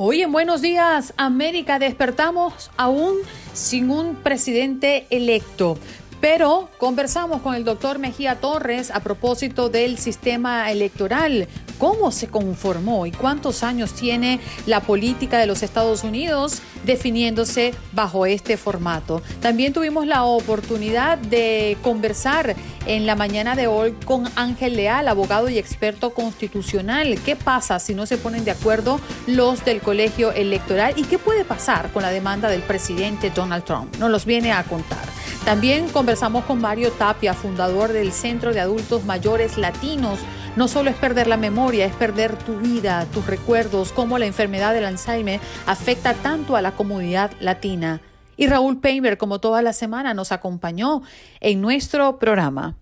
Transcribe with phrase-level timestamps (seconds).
[0.00, 3.16] Hoy en Buenos Días, América, despertamos aún
[3.52, 5.76] sin un presidente electo.
[6.20, 11.48] Pero conversamos con el doctor Mejía Torres a propósito del sistema electoral,
[11.78, 18.26] cómo se conformó y cuántos años tiene la política de los Estados Unidos definiéndose bajo
[18.26, 19.22] este formato.
[19.40, 22.56] También tuvimos la oportunidad de conversar
[22.86, 27.18] en la mañana de hoy con Ángel Leal, abogado y experto constitucional.
[27.24, 31.44] ¿Qué pasa si no se ponen de acuerdo los del colegio electoral y qué puede
[31.44, 33.96] pasar con la demanda del presidente Donald Trump?
[33.96, 35.06] Nos los viene a contar.
[35.44, 40.18] También conversamos con Mario Tapia, fundador del Centro de Adultos Mayores Latinos.
[40.58, 44.74] No solo es perder la memoria, es perder tu vida, tus recuerdos, cómo la enfermedad
[44.74, 48.00] del Alzheimer afecta tanto a la comunidad latina.
[48.36, 51.02] Y Raúl Peimer, como toda la semana, nos acompañó
[51.38, 52.74] en nuestro programa.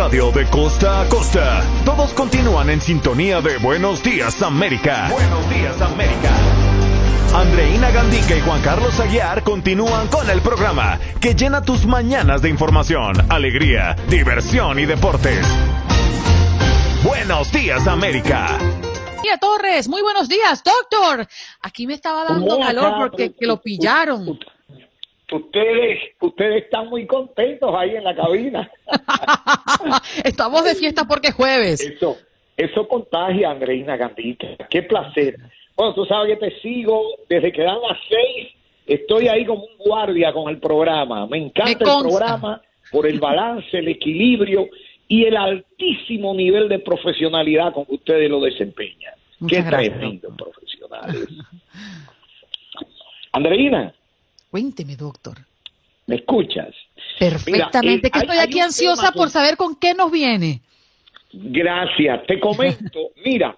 [0.00, 5.08] Radio de costa a costa, todos continúan en sintonía de Buenos Días América.
[5.10, 6.30] Buenos Días América.
[7.34, 12.48] Andreina Gandica y Juan Carlos Aguiar continúan con el programa que llena tus mañanas de
[12.48, 15.46] información, alegría, diversión y deportes.
[17.04, 18.58] Buenos días América.
[19.38, 21.28] Torres, muy buenos días, doctor.
[21.60, 24.38] Aquí me estaba dando calor porque que lo pillaron
[25.36, 28.70] ustedes, ustedes están muy contentos ahí en la cabina.
[30.24, 31.80] Estamos de fiesta porque es jueves.
[31.80, 32.16] Eso,
[32.56, 34.48] eso contagia, Andreina Gandita.
[34.68, 35.36] Qué placer.
[35.76, 38.48] Bueno, tú sabes que te sigo desde que dan las seis.
[38.86, 41.26] Estoy ahí como un guardia con el programa.
[41.26, 44.68] Me encanta el programa por el balance, el equilibrio
[45.08, 49.14] y el altísimo nivel de profesionalidad con que ustedes lo desempeñan.
[49.48, 51.28] Qué tremendo profesionales.
[53.32, 53.94] Andreina,
[54.50, 55.38] Cuénteme, doctor.
[56.06, 56.74] ¿Me escuchas?
[57.18, 60.60] Perfectamente, eh, que estoy aquí ansiosa por saber con qué nos viene.
[61.32, 63.10] Gracias, te comento.
[63.24, 63.56] Mira,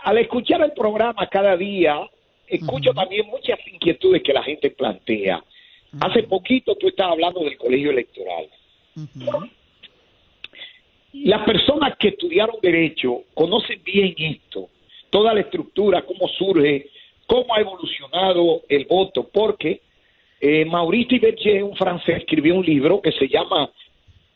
[0.00, 1.98] al escuchar el programa cada día,
[2.46, 5.42] escucho también muchas inquietudes que la gente plantea.
[6.00, 8.48] Hace poquito tú estabas hablando del colegio electoral.
[11.12, 14.68] Las personas que estudiaron derecho conocen bien esto,
[15.08, 16.90] toda la estructura, cómo surge,
[17.26, 19.80] cómo ha evolucionado el voto, porque
[20.40, 23.70] eh, Maurice Berger, un francés, escribió un libro que se llama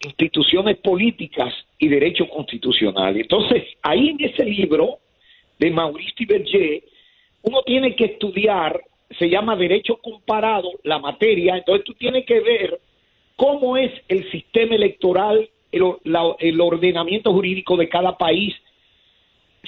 [0.01, 3.17] Instituciones Políticas y Derecho Constitucional.
[3.17, 4.99] Entonces, ahí en ese libro
[5.59, 6.83] de Maurice Berger,
[7.43, 8.81] uno tiene que estudiar,
[9.19, 12.81] se llama Derecho Comparado, la materia, entonces tú tienes que ver
[13.37, 18.55] cómo es el sistema electoral, el ordenamiento jurídico de cada país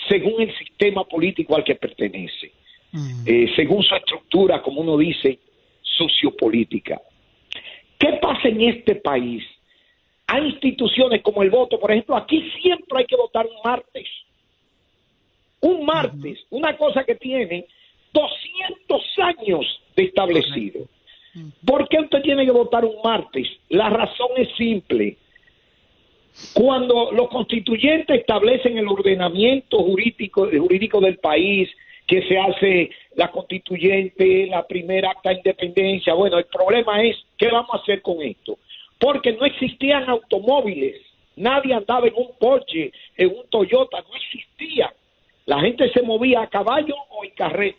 [0.09, 2.53] según el sistema político al que pertenece.
[2.93, 3.25] Mm.
[3.27, 5.39] Eh, según su estructura, como uno dice,
[5.83, 7.01] sociopolítica.
[7.99, 9.43] ¿Qué pasa en este país?
[10.27, 14.09] Hay instituciones como el voto, por ejemplo, aquí siempre hay que votar un martes.
[15.61, 17.67] Un martes, una cosa que tiene
[18.13, 20.87] 200 años de establecido.
[21.65, 23.49] ¿Por qué usted tiene que votar un martes?
[23.69, 25.17] La razón es simple.
[26.55, 31.69] Cuando los constituyentes establecen el ordenamiento jurídico, jurídico del país,
[32.13, 36.13] que se hace la constituyente, la primera acta de independencia.
[36.13, 38.59] Bueno, el problema es, ¿qué vamos a hacer con esto?
[38.99, 41.01] Porque no existían automóviles,
[41.37, 44.93] nadie andaba en un Porsche, en un Toyota, no existía.
[45.47, 47.79] La gente se movía a caballo o en carreta.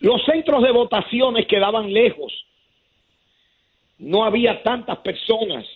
[0.00, 2.32] Los centros de votaciones quedaban lejos,
[3.98, 5.66] no había tantas personas.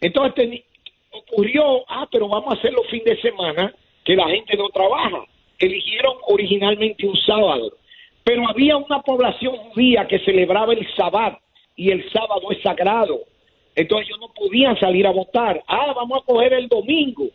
[0.00, 0.62] Entonces
[1.10, 3.74] ocurrió, ah, pero vamos a hacerlo fin de semana,
[4.04, 5.26] que la gente no trabaja
[5.60, 7.72] eligieron originalmente un sábado,
[8.24, 11.38] pero había una población judía que celebraba el sabbat
[11.76, 13.20] y el sábado es sagrado.
[13.74, 15.62] Entonces ellos no podían salir a votar.
[15.66, 17.26] Ah, vamos a coger el domingo.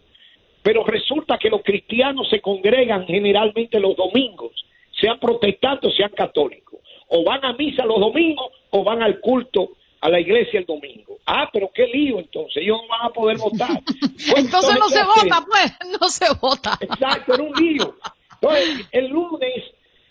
[0.61, 4.51] Pero resulta que los cristianos se congregan generalmente los domingos,
[4.99, 6.79] sean protestantes, sean católicos.
[7.07, 9.69] O van a misa los domingos o van al culto
[10.05, 11.17] a la iglesia el domingo.
[11.25, 13.71] Ah, pero qué lío entonces, ellos no van a poder votar.
[14.35, 16.77] entonces, no se vota, pues, no se vota.
[16.79, 17.95] Exacto, era un lío.
[18.33, 19.63] Entonces, el lunes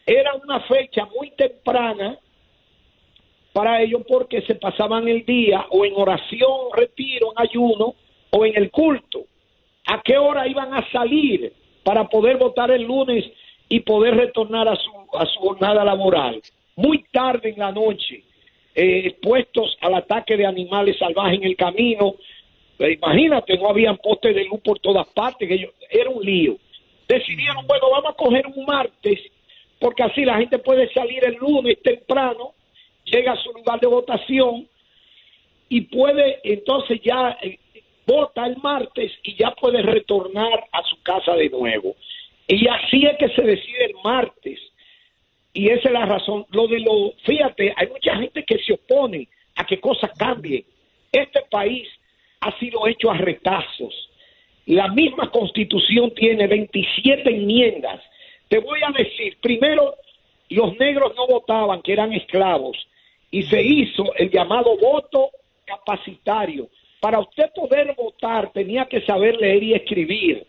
[0.04, 2.18] era una fecha muy temprana
[3.52, 7.94] para ellos porque se pasaban el día o en oración, retiro, en ayuno
[8.30, 9.26] o en el culto.
[9.86, 11.52] ¿A qué hora iban a salir
[11.84, 13.24] para poder votar el lunes
[13.68, 16.42] y poder retornar a su, a su jornada laboral?
[16.74, 18.24] Muy tarde en la noche,
[18.74, 22.16] eh, expuestos al ataque de animales salvajes en el camino.
[22.78, 26.56] Eh, imagínate, no habían postes de luz por todas partes, que era un lío.
[27.08, 29.20] decidieron, bueno, vamos a coger un martes,
[29.78, 32.52] porque así la gente puede salir el lunes temprano,
[33.04, 34.66] llega a su lugar de votación
[35.68, 37.58] y puede entonces ya eh,
[38.06, 41.94] vota el martes y ya puede retornar a su casa de nuevo.
[42.46, 44.58] Y así es que se decide el martes.
[45.54, 46.44] Y esa es la razón.
[46.50, 50.64] Lo de lo, fíjate, hay mucha gente que se opone a que cosas cambien.
[51.12, 51.88] Este país
[52.40, 54.10] ha sido hecho a retazos.
[54.66, 58.00] La misma constitución tiene 27 enmiendas.
[58.48, 59.94] Te voy a decir, primero,
[60.50, 62.76] los negros no votaban, que eran esclavos,
[63.30, 65.30] y se hizo el llamado voto
[65.64, 66.68] capacitario.
[67.00, 70.46] Para usted poder votar tenía que saber leer y escribir.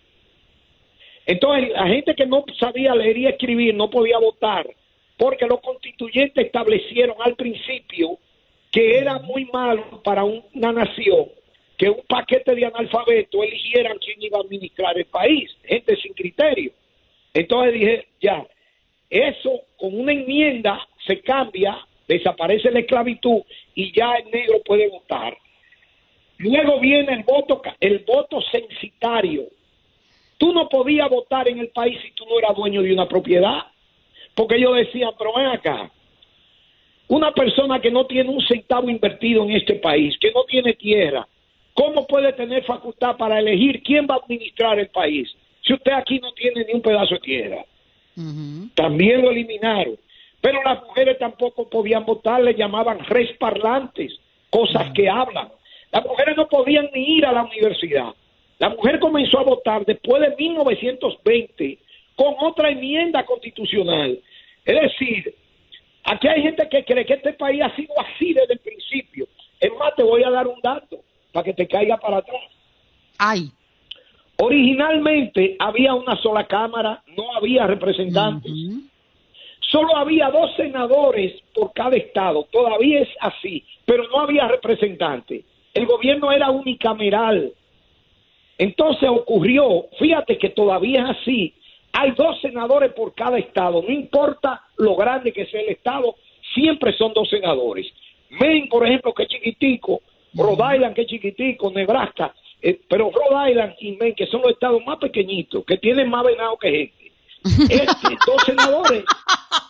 [1.25, 4.67] Entonces, la gente que no sabía leer y escribir no podía votar,
[5.17, 8.17] porque los constituyentes establecieron al principio
[8.71, 11.29] que era muy malo para una nación
[11.77, 16.71] que un paquete de analfabetos eligieran quién iba a administrar el país, gente sin criterio.
[17.33, 18.45] Entonces dije, ya,
[19.09, 21.77] eso con una enmienda se cambia,
[22.07, 23.41] desaparece la esclavitud
[23.73, 25.37] y ya el negro puede votar.
[26.37, 29.43] Luego viene el voto, el voto censitario.
[30.37, 33.67] Tú no podías votar en el país si tú no eras dueño de una propiedad.
[34.35, 35.89] Porque ellos decían, pero ven acá,
[37.07, 41.27] una persona que no tiene un centavo invertido en este país, que no tiene tierra,
[41.73, 46.19] ¿cómo puede tener facultad para elegir quién va a administrar el país si usted aquí
[46.19, 47.65] no tiene ni un pedazo de tierra?
[48.75, 49.97] También lo eliminaron.
[50.41, 55.49] Pero las mujeres tampoco podían votar, le llamaban res parlantes, cosas que hablan.
[55.91, 58.13] Las mujeres no podían ni ir a la universidad.
[58.59, 61.79] La mujer comenzó a votar después de 1920
[62.15, 64.19] con otra enmienda constitucional.
[64.63, 65.35] Es decir,
[66.03, 69.27] aquí hay gente que cree que este país ha sido así desde el principio.
[69.59, 70.99] Es más, te voy a dar un dato
[71.31, 72.41] para que te caiga para atrás.
[73.17, 73.51] Ay.
[74.37, 78.51] Originalmente había una sola Cámara, no había representantes.
[79.61, 85.43] Solo había dos senadores por cada estado, todavía es así, pero no había representantes.
[85.73, 87.51] El gobierno era unicameral.
[88.57, 91.53] Entonces ocurrió, fíjate que todavía es así,
[91.97, 96.15] hay dos senadores por cada estado, no importa lo grande que sea el estado,
[96.53, 97.87] siempre son dos senadores.
[98.31, 100.01] Maine, por ejemplo, que es chiquitico,
[100.33, 104.51] Rhode Island, que es chiquitico, Nebraska, eh, pero Rhode Island y Maine, que son los
[104.51, 107.11] estados más pequeñitos, que tienen más venado que gente.
[107.69, 109.03] Este, dos senadores.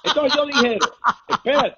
[0.03, 0.79] Entonces yo dije,
[1.27, 1.75] espérate.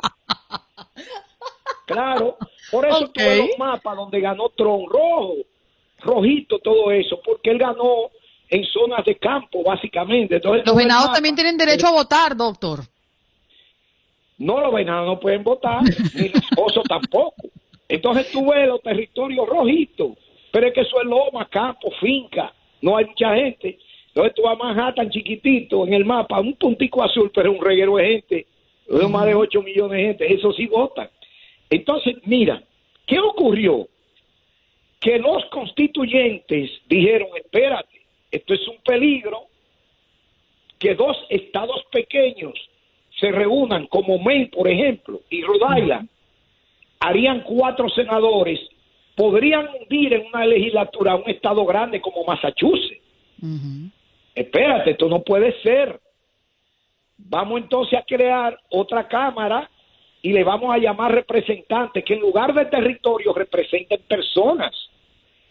[1.88, 2.38] Claro,
[2.72, 5.36] por eso tuve los mapas donde ganó Tron rojo,
[6.00, 8.12] rojito, todo eso, porque él ganó
[8.50, 10.36] en zonas de campo, básicamente.
[10.36, 12.80] Entonces, los venados también tienen derecho a votar, doctor.
[14.38, 17.50] No, los venados no pueden votar, ni los osos tampoco.
[17.90, 20.12] Entonces tú ves los territorios rojitos,
[20.52, 23.80] pero es que eso es loma, campo, finca, no hay mucha gente.
[24.08, 27.96] Entonces tú vas a Manhattan chiquitito en el mapa, un puntico azul, pero un reguero
[27.96, 28.48] de gente,
[29.10, 31.10] más de 8 millones de gente, eso sí votan.
[31.70, 32.62] Entonces, mira,
[33.06, 33.88] ¿qué ocurrió?
[35.00, 37.97] Que los constituyentes dijeron, espérate,
[38.32, 39.46] esto es un peligro,
[40.80, 42.54] que dos estados pequeños
[43.20, 46.10] se reúnan, como Maine, por ejemplo, y Rhode Island,
[47.00, 48.60] harían cuatro senadores,
[49.16, 53.02] podrían hundir en una legislatura a un estado grande como Massachusetts.
[54.36, 56.00] Espérate, esto no puede ser.
[57.18, 59.70] Vamos entonces a crear otra cámara
[60.22, 64.76] y le vamos a llamar representantes que en lugar de territorio representen personas.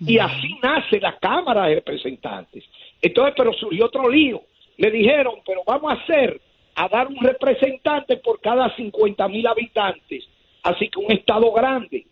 [0.00, 2.64] Y así nace la Cámara de Representantes.
[3.00, 4.42] Entonces, pero surgió otro lío.
[4.76, 6.40] Le dijeron, pero vamos a hacer,
[6.74, 10.24] a dar un representante por cada 50 mil habitantes.
[10.62, 12.04] Así que un Estado grande,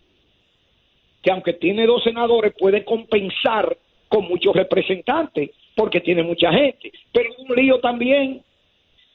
[1.21, 3.77] que aunque tiene dos senadores, puede compensar
[4.07, 6.91] con muchos representantes, porque tiene mucha gente.
[7.11, 8.41] Pero un lío también.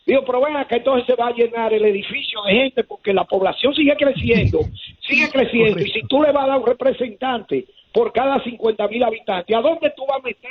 [0.07, 3.25] Digo, pero vean que entonces se va a llenar el edificio de gente porque la
[3.25, 4.61] población sigue creciendo,
[5.01, 5.81] sigue creciendo.
[5.81, 9.61] Y si tú le vas a dar un representante por cada 50 mil habitantes, ¿a
[9.61, 10.51] dónde tú vas a meter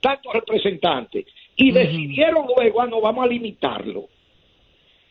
[0.00, 1.26] tantos representantes?
[1.56, 4.08] Y decidieron luego, ah, no, vamos a limitarlo.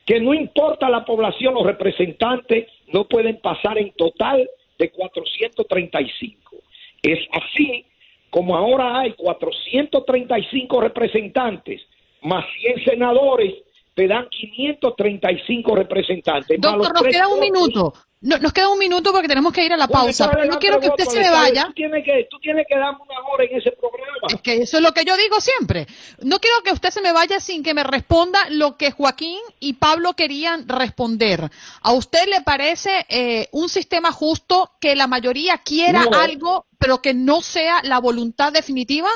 [0.05, 4.49] Que no importa la población, los representantes no pueden pasar en total
[4.79, 6.57] de 435.
[7.03, 7.85] Es así
[8.31, 11.81] como ahora hay 435 representantes
[12.21, 13.53] más 100 senadores,
[13.93, 16.59] te dan 535 representantes.
[16.59, 17.93] Doctor, nos queda un minuto.
[18.21, 20.29] Nos queda un minuto porque tenemos que ir a la pausa.
[20.29, 21.65] Pero no quiero que usted se me vaya.
[21.67, 24.09] Tú tienes, que, tú tienes que darme una hora en ese programa.
[24.27, 25.87] Es que eso es lo que yo digo siempre.
[26.21, 29.73] No quiero que usted se me vaya sin que me responda lo que Joaquín y
[29.73, 31.49] Pablo querían responder.
[31.81, 37.13] ¿A usted le parece eh, un sistema justo que la mayoría quiera algo, pero que
[37.13, 39.09] no sea la voluntad definitiva?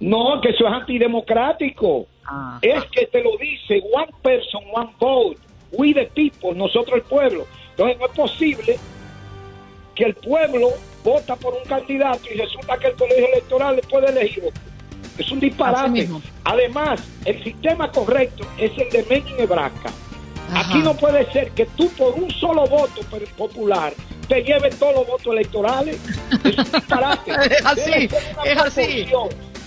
[0.00, 2.06] No, que eso es antidemocrático.
[2.24, 2.58] Ah.
[2.60, 5.40] Es que te lo dice one person, one vote.
[5.72, 7.46] We the people, nosotros el pueblo.
[7.76, 8.78] Entonces no es posible
[9.94, 10.70] que el pueblo
[11.04, 14.62] vota por un candidato y resulta que el colegio electoral le puede elegir otro.
[15.18, 16.08] Es un disparate.
[16.44, 19.90] Además, el sistema correcto es el de Maine y Nebraska.
[20.50, 20.60] Ajá.
[20.60, 23.02] Aquí no puede ser que tú por un solo voto
[23.36, 23.92] popular
[24.28, 25.98] te lleves todos los votos electorales.
[26.44, 27.30] Es un disparate.
[27.56, 28.08] Es así,
[28.44, 29.06] es así.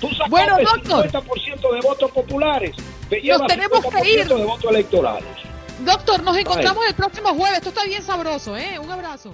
[0.01, 1.11] Tú sacaste Bueno, doctor.
[1.11, 2.75] 50% de votos populares,
[3.09, 4.27] te llevas tenemos que 50% ir.
[4.27, 5.49] de votos electorales.
[5.79, 7.57] Doctor, nos encontramos el próximo jueves.
[7.57, 8.77] Esto está bien sabroso, ¿eh?
[8.79, 9.33] Un abrazo.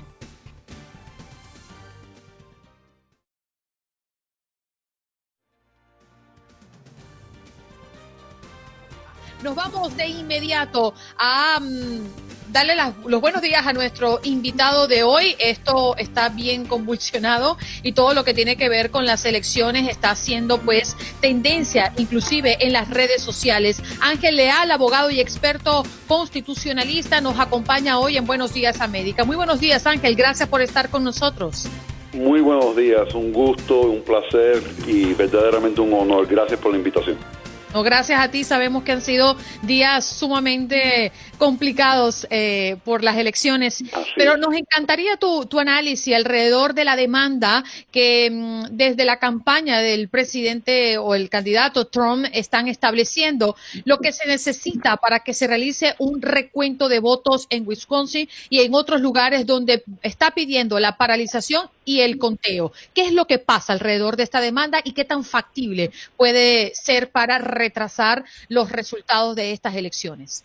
[9.46, 12.74] Nos vamos de inmediato a mm, darle
[13.06, 15.36] los buenos días a nuestro invitado de hoy.
[15.38, 20.10] Esto está bien convulsionado y todo lo que tiene que ver con las elecciones está
[20.10, 23.84] haciendo pues tendencia inclusive en las redes sociales.
[24.02, 29.26] Ángel Leal, abogado y experto constitucionalista, nos acompaña hoy en Buenos Días América.
[29.26, 31.68] Muy buenos días Ángel, gracias por estar con nosotros.
[32.14, 36.26] Muy buenos días, un gusto, un placer y verdaderamente un honor.
[36.26, 37.45] Gracias por la invitación.
[37.76, 38.46] No, gracias a ti.
[38.46, 45.18] Sabemos que han sido días sumamente complicados eh, por las elecciones, Así pero nos encantaría
[45.18, 51.16] tu, tu análisis alrededor de la demanda que mm, desde la campaña del presidente o
[51.16, 53.58] el candidato Trump están estableciendo.
[53.84, 58.62] Lo que se necesita para que se realice un recuento de votos en Wisconsin y
[58.62, 62.72] en otros lugares donde está pidiendo la paralización y el conteo.
[62.94, 67.12] ¿Qué es lo que pasa alrededor de esta demanda y qué tan factible puede ser
[67.12, 70.44] para retrasar los resultados de estas elecciones?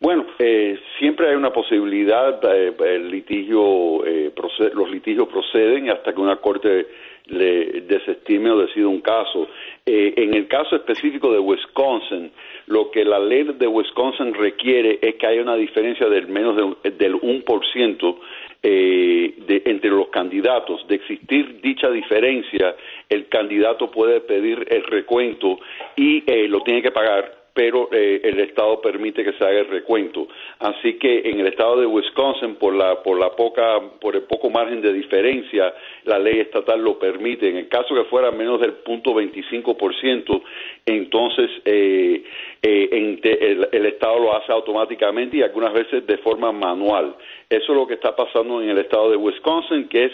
[0.00, 6.12] Bueno, eh, siempre hay una posibilidad, eh, el litigio, eh, proce- los litigios proceden hasta
[6.12, 6.86] que una corte
[7.26, 9.48] le desestime o decida un caso.
[9.86, 12.30] Eh, en el caso específico de Wisconsin,
[12.66, 16.90] lo que la ley de Wisconsin requiere es que haya una diferencia del menos de-
[16.90, 18.20] del 1%
[18.66, 20.88] eh, de, entre los candidatos.
[20.88, 22.74] De existir dicha diferencia,
[23.10, 25.58] el candidato puede pedir el recuento
[25.96, 29.68] y eh, lo tiene que pagar pero eh, el Estado permite que se haga el
[29.68, 30.26] recuento.
[30.58, 34.50] Así que en el estado de Wisconsin, por la, por la poca, por el poco
[34.50, 35.72] margen de diferencia,
[36.04, 37.48] la ley estatal lo permite.
[37.48, 40.42] En el caso que fuera menos del punto 25%,
[40.84, 42.24] entonces eh,
[42.60, 47.14] eh, el, el Estado lo hace automáticamente y algunas veces de forma manual.
[47.48, 50.12] Eso es lo que está pasando en el estado de Wisconsin, que es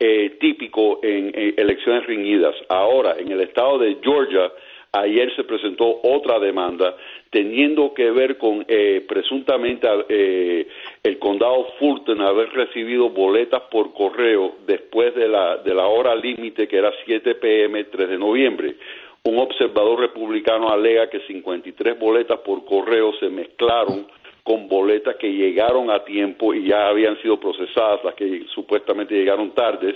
[0.00, 2.56] eh, típico en, en elecciones riñidas.
[2.68, 4.50] Ahora, en el estado de Georgia,
[4.92, 6.96] ayer se presentó otra demanda
[7.30, 10.66] teniendo que ver con eh, presuntamente eh,
[11.02, 16.66] el condado Fulton haber recibido boletas por correo después de la, de la hora límite
[16.66, 18.74] que era 7 pm 3 de noviembre.
[19.22, 24.06] Un observador republicano alega que 53 boletas por correo se mezclaron
[24.42, 29.50] con boletas que llegaron a tiempo y ya habían sido procesadas, las que supuestamente llegaron
[29.52, 29.94] tardes,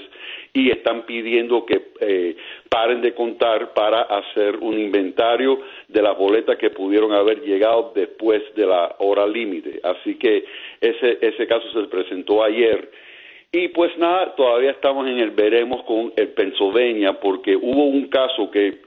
[0.56, 2.37] y están pidiendo que eh,
[2.70, 5.58] paren de contar para hacer un inventario
[5.88, 9.80] de las boletas que pudieron haber llegado después de la hora límite.
[9.82, 10.44] Así que
[10.80, 12.88] ese, ese caso se presentó ayer.
[13.50, 18.49] Y pues nada, todavía estamos en el veremos con el Pennsylvania, porque hubo un caso
[18.49, 18.78] que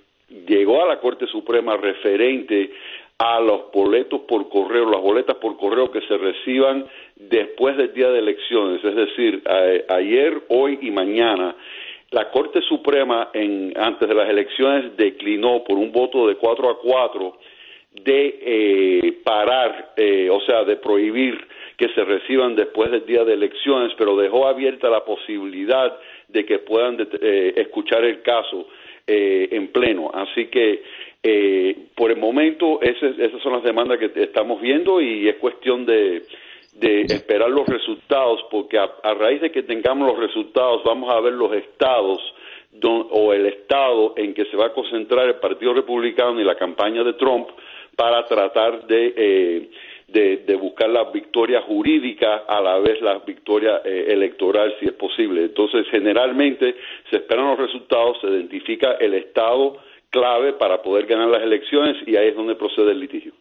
[0.48, 2.72] llegó a la Corte Suprema referente
[3.18, 6.86] a los boletos por correo, las boletas por correo que se reciban
[7.20, 11.56] después del día de elecciones, es decir, a, ayer, hoy y mañana.
[12.12, 16.80] La Corte Suprema, en, antes de las elecciones, declinó por un voto de 4 a
[16.80, 17.38] 4
[18.04, 21.38] de eh, parar, eh, o sea, de prohibir
[21.78, 25.98] que se reciban después del día de elecciones, pero dejó abierta la posibilidad
[26.28, 28.68] de que puedan de, eh, escuchar el caso
[29.06, 30.12] eh, en pleno.
[30.14, 30.82] Así que
[31.22, 35.86] eh, por el momento ese, esas son las demandas que estamos viendo y es cuestión
[35.86, 36.24] de,
[36.80, 41.34] de esperar los resultados porque a, raíz de que tengamos los resultados vamos a ver
[41.34, 42.20] los estados
[42.72, 46.56] don, o el estado en que se va a concentrar el Partido Republicano y la
[46.56, 47.48] campaña de Trump
[47.96, 49.70] para tratar de, eh,
[50.08, 55.46] de buscar la victoria jurídica a la vez la victoria eh, electoral si es posible.
[55.46, 56.76] Entonces generalmente
[57.10, 59.78] se esperan los resultados, se identifica el estado
[60.12, 63.34] clave para poder ganar las elecciones y ahí es donde procede el litigio.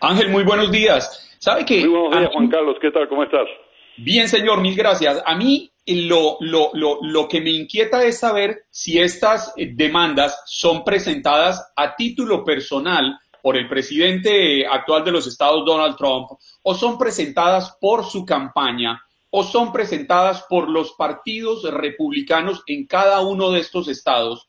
[0.00, 1.27] Ángel, muy buenos días.
[1.48, 2.76] ¿Sabe muy buenos días, Juan Carlos.
[2.78, 3.08] ¿Qué tal?
[3.08, 3.48] ¿Cómo estás?
[3.96, 5.22] Bien, señor, mil gracias.
[5.24, 10.84] A mí lo, lo, lo, lo que me inquieta es saber si estas demandas son
[10.84, 16.28] presentadas a título personal por el presidente actual de los Estados, Donald Trump,
[16.62, 19.00] o son presentadas por su campaña,
[19.30, 24.48] o son presentadas por los partidos republicanos en cada uno de estos estados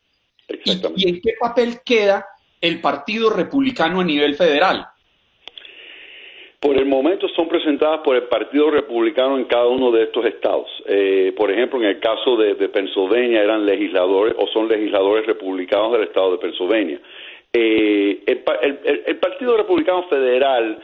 [0.65, 2.25] ¿Y, en qué papel queda
[2.59, 4.87] el Partido Republicano a nivel federal?
[6.59, 10.67] Por el momento son presentadas por el Partido Republicano en cada uno de estos estados.
[10.87, 16.03] Eh, por ejemplo, en el caso de, Pennsylvania eran legisladores o son legisladores republicanos del
[16.03, 16.99] estado de Pennsylvania.
[17.53, 20.83] Eh, el, Partido Republicano Federal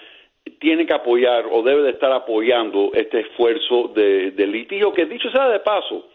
[0.59, 5.29] tiene que apoyar o debe de estar apoyando este esfuerzo de, de litigio que dicho
[5.29, 6.07] sea de paso,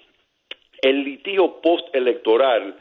[0.80, 2.76] el litigio postelectoral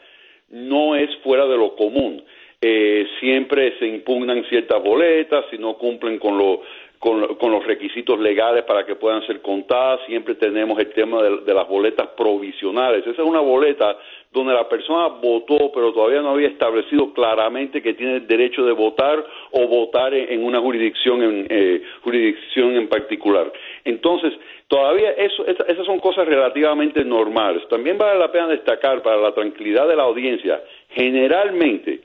[0.48, 2.24] no es fuera de lo común.
[2.62, 8.96] Eh, siempre se impugnan ciertas boletas si no cumplen con, los requisitos legales para que
[8.96, 10.00] puedan ser contadas.
[10.06, 13.00] Siempre tenemos el tema de, las boletas provisionales.
[13.06, 13.96] Esa es una boleta
[14.30, 18.72] donde la persona votó, pero todavía no había establecido claramente que tiene el derecho de
[18.72, 23.50] votar o votar en, una jurisdicción en, eh, jurisdicción en particular.
[23.86, 24.34] Entonces,
[24.68, 27.66] todavía eso, esas son cosas relativamente normales.
[27.68, 32.00] También vale la pena destacar para la tranquilidad de la audiencia, generalmente,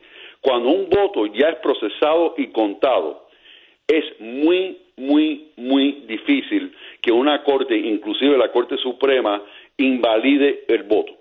[0.46, 3.26] cuando un voto ya es procesado y contado,
[3.88, 6.72] es muy, muy, muy difícil
[7.02, 9.42] que una corte, inclusive la Corte Suprema,
[9.78, 11.14] invalide el voto.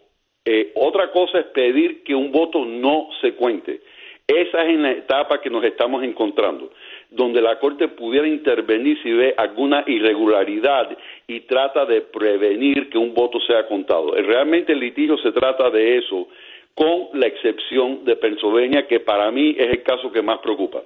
[0.45, 3.81] Eh, otra cosa es pedir que un voto no se cuente.
[4.27, 6.71] Esa es en la etapa que nos estamos encontrando,
[7.11, 10.95] donde la Corte pudiera intervenir si ve alguna irregularidad
[11.27, 14.19] y trata de prevenir que un voto sea contado.
[14.19, 16.29] Eh, realmente el litigio se trata de eso,
[16.75, 20.83] con la excepción de Pennsylvania, que para mí es el caso que más preocupa.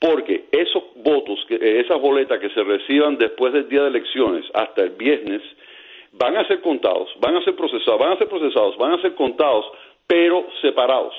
[0.00, 4.82] Porque esos votos, eh, esas boletas que se reciban después del día de elecciones hasta
[4.82, 5.42] el viernes,
[6.12, 9.14] van a ser contados, van a ser procesados, van a ser procesados, van a ser
[9.14, 9.66] contados,
[10.06, 11.14] pero separados.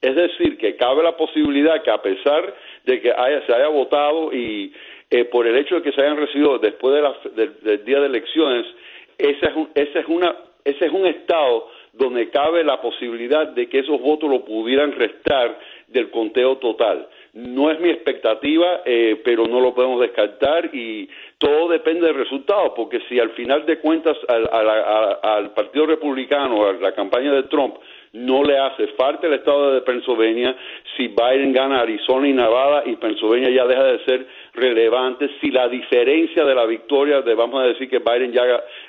[0.00, 3.12] Es decir, que cabe la posibilidad que a pesar de que
[3.46, 4.72] se haya votado y
[5.10, 6.94] eh, por el hecho de que se hayan recibido después
[7.34, 8.66] del día de elecciones,
[9.18, 13.68] ese es, un, ese, es una, ese es un estado donde cabe la posibilidad de
[13.68, 17.08] que esos votos lo pudieran restar del conteo total.
[17.32, 22.74] No es mi expectativa, eh, pero no lo podemos descartar y todo depende del resultado,
[22.74, 27.76] porque si al final de cuentas al, Partido Republicano, a la campaña de Trump,
[28.12, 30.56] no le hace falta el estado de Pennsylvania,
[30.96, 35.68] si Biden gana Arizona y Nevada y Pennsylvania ya deja de ser relevante, si la
[35.68, 38.42] diferencia de la victoria de, vamos a decir que Biden ya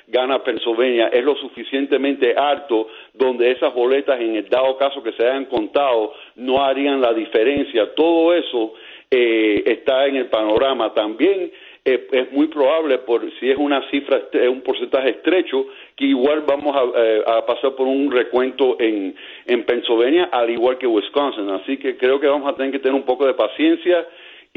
[0.06, 5.26] gana Pennsylvania, es lo suficientemente alto donde esas boletas, en el dado caso que se
[5.26, 7.94] hayan contado, no harían la diferencia.
[7.94, 8.74] Todo eso
[9.10, 10.92] eh, está en el panorama.
[10.94, 11.50] También
[11.84, 16.76] eh, es muy probable, por si es una cifra, un porcentaje estrecho, que igual vamos
[16.96, 19.14] eh, a, pasar por un recuento en,
[19.46, 21.48] en Pennsylvania, al igual que Wisconsin.
[21.50, 24.06] Así que creo que vamos a tener que tener un poco de paciencia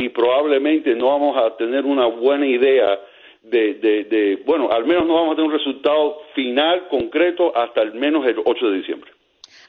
[0.02, 3.00] y probablemente no vamos a tener una buena idea
[3.44, 7.82] de, de, de, bueno, al menos no vamos a tener un resultado final, concreto, hasta
[7.82, 9.12] al menos el 8 de diciembre.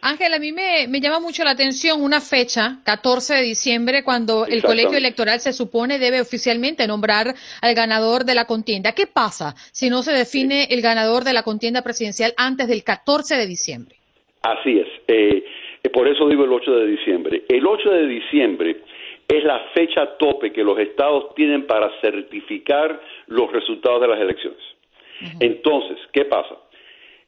[0.01, 4.63] Ángel, a mí me, llama mucho la atención una fecha, 14 de diciembre, cuando el
[4.63, 8.93] colegio electoral se supone debe oficialmente nombrar al ganador de la contienda.
[8.93, 13.37] ¿Qué pasa si no se define el ganador de la contienda presidencial antes del 14
[13.37, 13.97] de diciembre?
[14.43, 14.89] Así es.
[15.07, 15.45] Eh,
[15.93, 17.45] por eso digo el 8 de diciembre.
[17.49, 18.83] El 8 de diciembre
[19.29, 24.61] es la fecha tope que los estados tienen para certificar los resultados de las elecciones.
[25.41, 26.57] Entonces, ¿qué pasa?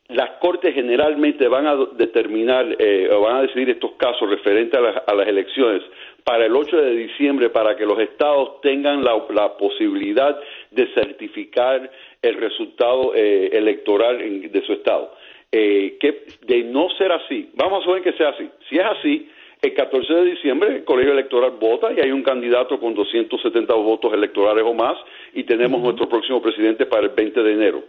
[0.09, 5.15] las cortes generalmente van a determinar eh, o van a decidir estos casos referentes a,
[5.15, 5.83] las elecciones
[6.23, 10.39] para el 8 de diciembre para que los estados tengan la, posibilidad
[10.71, 14.19] de certificar el resultado eh, electoral
[14.51, 15.15] de su estado.
[15.51, 18.49] Eh, que de no ser así, vamos a ver que sea así.
[18.69, 19.31] Si es así,
[19.65, 24.13] el 14 de diciembre el colegio electoral vota y hay un candidato con 270 votos
[24.13, 24.97] electorales o más
[25.33, 27.85] y tenemos nuestro próximo presidente para el 20 de enero.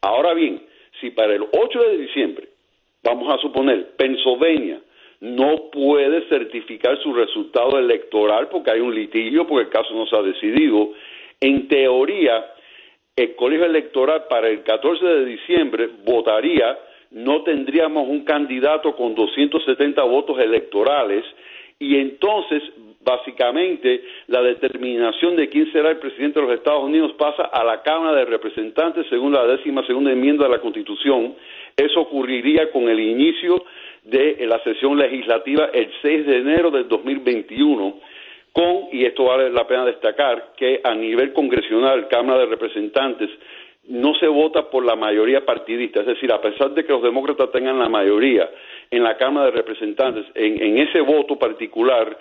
[0.00, 0.62] Ahora bien,
[1.00, 2.48] si para el 8 de diciembre,
[3.02, 4.80] vamos a suponer, Pennsylvania
[5.20, 10.16] no puede certificar su resultado electoral porque hay un litigio, porque el caso no se
[10.16, 10.92] ha decidido,
[11.40, 12.46] en teoría,
[13.16, 16.78] el colegio electoral para el 14 de diciembre votaría,
[17.10, 21.24] no tendríamos un candidato con 270 votos electorales
[21.78, 22.62] y entonces
[23.02, 27.82] básicamente la determinación de quién será el presidente de los Estados Unidos pasa a la
[27.82, 31.34] Cámara de Representantes según la décima segunda enmienda de la Constitución.
[31.76, 33.64] Eso ocurriría con el inicio
[34.04, 38.00] de la sesión legislativa el 6 de enero del 2021
[38.52, 43.30] con, y esto vale la pena destacar, que a nivel congresional, Cámara de Representantes,
[43.88, 47.50] no se vota por la mayoría partidista, es decir, a pesar de que los demócratas
[47.50, 48.48] tengan la mayoría
[48.90, 52.16] en la Cámara de Representantes, en, ese voto particular,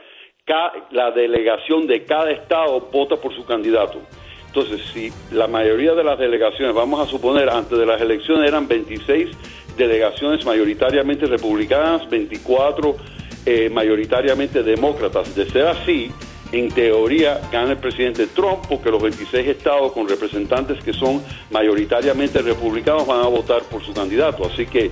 [0.91, 3.99] la delegación de cada estado vota por su candidato.
[4.47, 8.67] Entonces, si la mayoría de las delegaciones, vamos a suponer, antes de las elecciones eran
[8.67, 9.29] 26
[9.77, 12.95] delegaciones mayoritariamente republicanas, 24
[13.45, 15.35] eh, mayoritariamente demócratas.
[15.35, 16.09] De ser así,
[16.51, 22.41] en teoría gana el presidente Trump porque los 26 estados con representantes que son mayoritariamente
[22.41, 24.45] republicanos van a votar por su candidato.
[24.45, 24.89] Así que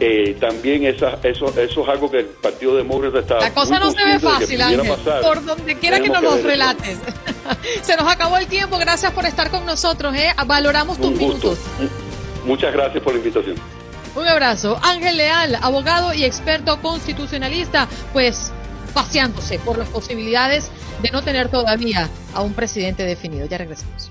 [0.00, 3.40] eh, también esa, eso, eso es algo que el Partido Demócrata está...
[3.40, 4.92] La cosa no se ve fácil, Ángel,
[5.22, 6.98] por donde quiera que nos lo relates.
[7.82, 10.32] se nos acabó el tiempo, gracias por estar con nosotros, ¿eh?
[10.46, 11.58] valoramos tus minutos.
[12.44, 13.56] Muchas gracias por la invitación.
[14.14, 14.78] Un abrazo.
[14.82, 18.52] Ángel Leal, abogado y experto constitucionalista, pues
[18.94, 20.70] paseándose por las posibilidades
[21.02, 23.46] de no tener todavía a un presidente definido.
[23.46, 24.10] Ya regresamos.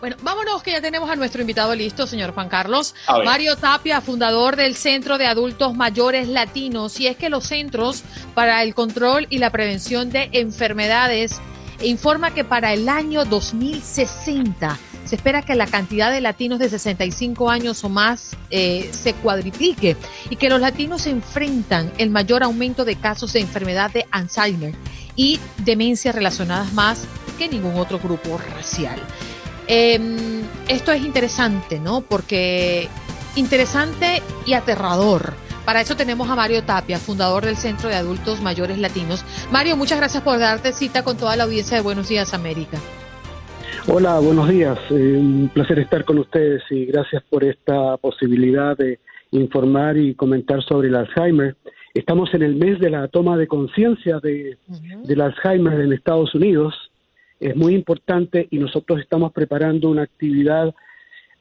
[0.00, 2.94] Bueno, vámonos que ya tenemos a nuestro invitado listo, señor Juan Carlos.
[3.24, 7.00] Mario Tapia, fundador del Centro de Adultos Mayores Latinos.
[7.00, 11.40] Y es que los Centros para el Control y la Prevención de Enfermedades
[11.82, 14.78] informa que para el año 2060
[15.08, 19.96] se espera que la cantidad de latinos de 65 años o más eh, se cuadriplique
[20.28, 24.74] y que los latinos enfrentan el mayor aumento de casos de enfermedad de Alzheimer
[25.16, 27.06] y demencias relacionadas más
[27.38, 29.00] que ningún otro grupo racial.
[29.66, 32.02] Em, esto es interesante, ¿no?
[32.02, 32.88] Porque
[33.34, 35.34] interesante y aterrador.
[35.64, 39.24] Para eso tenemos a Mario Tapia, fundador del Centro de Adultos Mayores Latinos.
[39.50, 42.78] Mario, muchas gracias por darte cita con toda la audiencia de Buenos Días América.
[43.90, 44.78] Hola, buenos días.
[44.90, 48.98] Eh, un placer estar con ustedes y gracias por esta posibilidad de
[49.30, 51.56] informar y comentar sobre el Alzheimer.
[51.94, 54.58] Estamos en el mes de la toma de conciencia de,
[55.04, 56.74] del Alzheimer en Estados Unidos.
[57.40, 60.74] Es muy importante y nosotros estamos preparando una actividad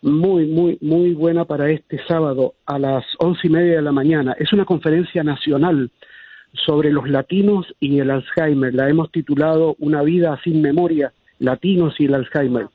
[0.02, 4.38] muy, muy, muy buena para este sábado a las once y media de la mañana.
[4.40, 5.92] Es una conferencia nacional
[6.54, 8.74] sobre los latinos y el Alzheimer.
[8.74, 12.68] La hemos titulado Una vida sin memoria latinos y el Alzheimer.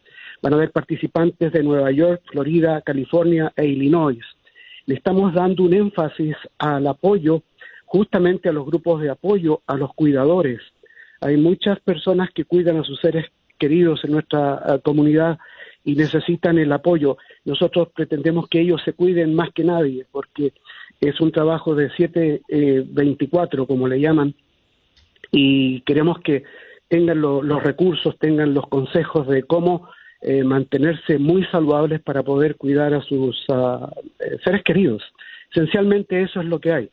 [0.42, 4.24] Van a haber participantes de Nueva York, Florida, California e Illinois.
[4.86, 7.42] Le estamos dando un énfasis al apoyo
[7.92, 10.60] justamente a los grupos de apoyo, a los cuidadores.
[11.20, 13.26] Hay muchas personas que cuidan a sus seres
[13.58, 15.38] queridos en nuestra eh, comunidad
[15.84, 17.18] y necesitan el apoyo.
[17.44, 20.52] Nosotros pretendemos que ellos se cuiden más que nadie, porque
[21.00, 24.34] es un trabajo de 7-24, eh, como le llaman,
[25.30, 26.44] y queremos que
[26.92, 29.88] tengan los recursos, tengan los consejos de cómo
[30.20, 35.02] eh, mantenerse muy saludables para poder cuidar a sus eh, seres queridos.
[35.50, 36.90] Esencialmente eso es lo que hay.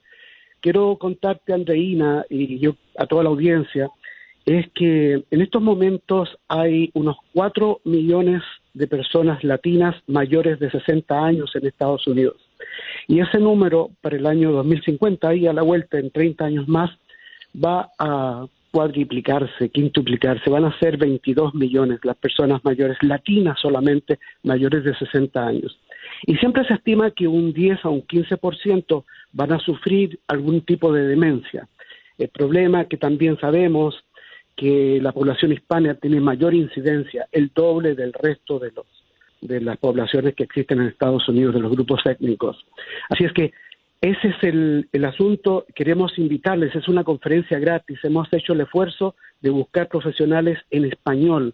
[0.62, 3.90] Quiero contarte, Andreina, y yo a toda la audiencia,
[4.46, 8.42] es que en estos momentos hay unos 4 millones
[8.74, 12.38] de personas latinas mayores de 60 años en Estados Unidos.
[13.06, 16.90] Y ese número para el año 2050, y a la vuelta en 30 años más,
[17.54, 24.84] va a cuadriplicarse, quintuplicarse, van a ser 22 millones las personas mayores, latinas solamente, mayores
[24.84, 25.80] de 60 años.
[26.26, 29.04] Y siempre se estima que un 10 a un 15%
[29.34, 31.68] van a sufrir algún tipo de demencia.
[32.18, 33.96] El problema que también sabemos
[34.56, 38.86] que la población hispana tiene mayor incidencia, el doble del resto de los
[39.42, 42.66] de las poblaciones que existen en Estados Unidos, de los grupos étnicos.
[43.10, 43.54] Así es que
[44.02, 45.66] ese es el, asunto.
[45.76, 48.00] Queremos invitarles, es una conferencia gratis.
[48.04, 51.54] Hemos hecho el esfuerzo de buscar profesionales en español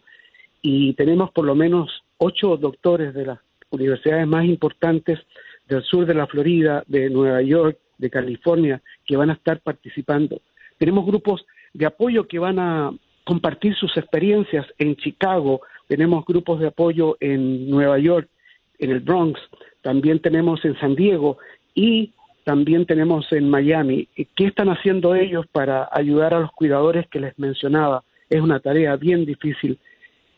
[0.61, 3.39] y tenemos por lo menos ocho doctores de las
[3.71, 5.19] universidades más importantes
[5.67, 10.41] del sur de la Florida, de Nueva York, de California, que van a estar participando.
[10.77, 12.91] Tenemos grupos de apoyo que van a
[13.23, 18.29] compartir sus experiencias en Chicago, tenemos grupos de apoyo en Nueva York,
[18.77, 19.39] en el Bronx,
[19.81, 21.37] también tenemos en San Diego
[21.73, 22.13] y
[22.45, 24.07] también tenemos en Miami.
[24.15, 28.03] ¿Qué están haciendo ellos para ayudar a los cuidadores que les mencionaba?
[28.29, 29.79] Es una tarea bien difícil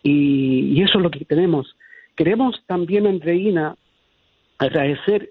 [0.01, 1.75] y, eso es lo que tenemos.
[2.15, 3.75] Queremos también, Andreina,
[4.57, 5.29] agradecer,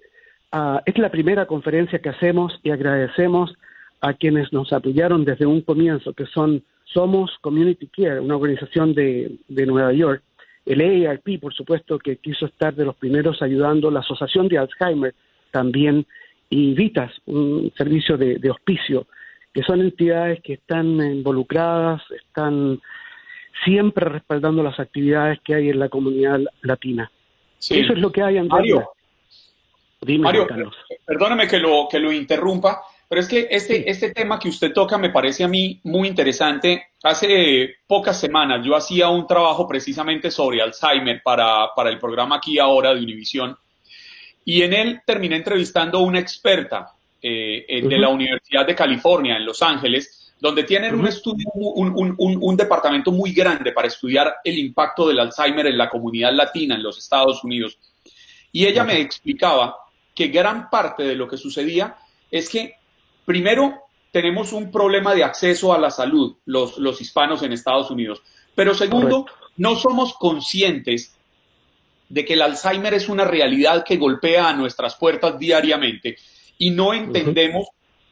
[0.53, 3.55] a, es la primera conferencia que hacemos y agradecemos
[4.03, 9.39] a quienes nos apoyaron desde un comienzo, que son Somos Community Care, una organización de,
[9.49, 10.23] de Nueva York,
[10.67, 15.15] el AARP, por supuesto, que quiso estar de los primeros ayudando, la Asociación de Alzheimer
[15.51, 16.05] también,
[16.48, 19.06] y Vitas, un servicio de, hospicio,
[19.52, 22.80] que son entidades que están involucradas, están
[23.64, 27.11] siempre respaldando las actividades que hay en la comunidad latina.
[27.59, 28.88] Eso es lo que hay en Mario,
[30.18, 30.46] Mario
[31.04, 34.98] perdóname que lo, que lo interrumpa, pero es que este, este tema que usted toca
[34.98, 36.88] me parece a mí muy interesante.
[37.02, 42.59] Hace pocas semanas yo hacía un trabajo precisamente sobre Alzheimer para, para el programa aquí
[42.59, 43.56] ahora de Univisión
[44.46, 49.44] y en él terminé entrevistando a una experta eh, de la Universidad de California en
[49.44, 55.18] Los Ángeles donde tienen un estudio, un, departamento muy grande para estudiar el impacto del
[55.18, 57.78] Alzheimer en la comunidad latina en los Estados Unidos.
[58.52, 59.76] Y ella me explicaba
[60.14, 61.96] que gran parte de lo que sucedía
[62.30, 62.74] es que,
[63.24, 63.80] primero,
[64.12, 68.22] tenemos un problema de acceso a la salud, los, los hispanos en Estados Unidos.
[68.54, 71.15] Pero segundo, no somos conscientes
[72.09, 76.16] de que el Alzheimer es una realidad que golpea a nuestras puertas diariamente
[76.59, 77.69] y no entendemos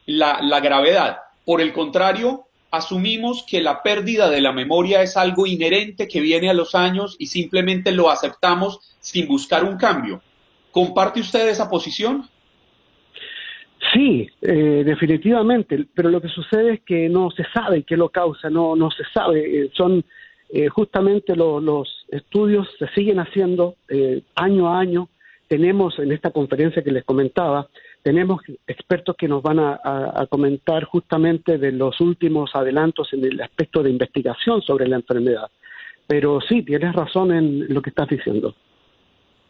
[0.06, 1.18] la, la gravedad.
[1.44, 6.50] Por el contrario, asumimos que la pérdida de la memoria es algo inherente que viene
[6.50, 10.20] a los años y simplemente lo aceptamos sin buscar un cambio.
[10.70, 12.28] ¿Comparte usted esa posición?
[13.92, 18.48] Sí, eh, definitivamente, pero lo que sucede es que no se sabe qué lo causa,
[18.48, 20.04] no, no se sabe, eh, son
[20.50, 23.76] eh, justamente los estudios se siguen haciendo
[24.34, 25.08] año a año,
[25.48, 27.68] tenemos en esta conferencia que les comentaba,
[28.02, 33.82] tenemos expertos que nos van a, comentar justamente de los últimos adelantos en el aspecto
[33.82, 35.50] de investigación sobre la enfermedad.
[36.06, 38.54] Pero sí, tienes razón en lo que estás diciendo.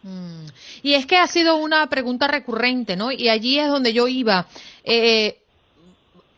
[0.03, 0.47] Mm.
[0.83, 3.11] Y es que ha sido una pregunta recurrente, ¿no?
[3.11, 4.47] Y allí es donde yo iba.
[4.85, 5.39] Eh,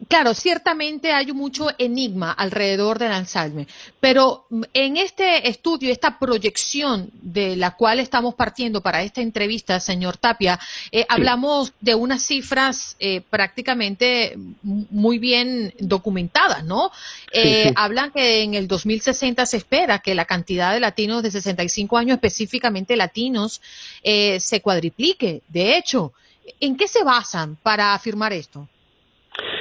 [0.09, 3.67] Claro, ciertamente hay mucho enigma alrededor del Alzheimer,
[3.99, 10.17] pero en este estudio, esta proyección de la cual estamos partiendo para esta entrevista, señor
[10.17, 10.61] Tapia,
[10.93, 16.93] eh, hablamos de unas cifras eh, prácticamente muy bien documentadas, ¿no?
[17.33, 21.99] Eh, hablan que en el 2060 se espera que la cantidad de latinos de 65
[21.99, 23.61] años, específicamente latinos,
[24.03, 25.43] se cuadriplique.
[25.49, 26.13] De hecho,
[26.61, 28.69] ¿en qué se basan para afirmar esto?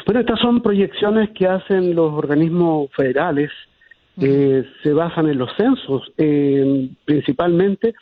[0.06, 3.50] Bueno, estas son proyecciones que hacen los organismos federales,
[4.22, 7.96] eh, se basan en los censos eh, principalmente